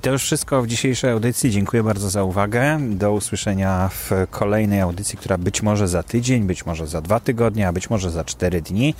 I 0.00 0.02
to 0.02 0.10
już 0.10 0.22
wszystko 0.22 0.62
w 0.62 0.66
dzisiejszej 0.66 1.10
audycji. 1.10 1.50
Dziękuję 1.50 1.82
bardzo 1.82 2.10
za 2.10 2.24
uwagę. 2.24 2.78
Do 2.80 3.12
usłyszenia 3.12 3.88
w 3.88 4.10
kolejnej 4.30 4.80
audycji, 4.80 5.18
która 5.18 5.38
być 5.38 5.62
może 5.62 5.88
za 5.88 6.02
tydzień, 6.02 6.44
być 6.44 6.66
może 6.66 6.86
za 6.86 7.00
dwa 7.00 7.20
tygodnie, 7.20 7.68
a 7.68 7.72
być 7.72 7.90
może 7.90 8.10
za 8.10 8.24
cztery 8.24 8.62
dni. 8.62 8.94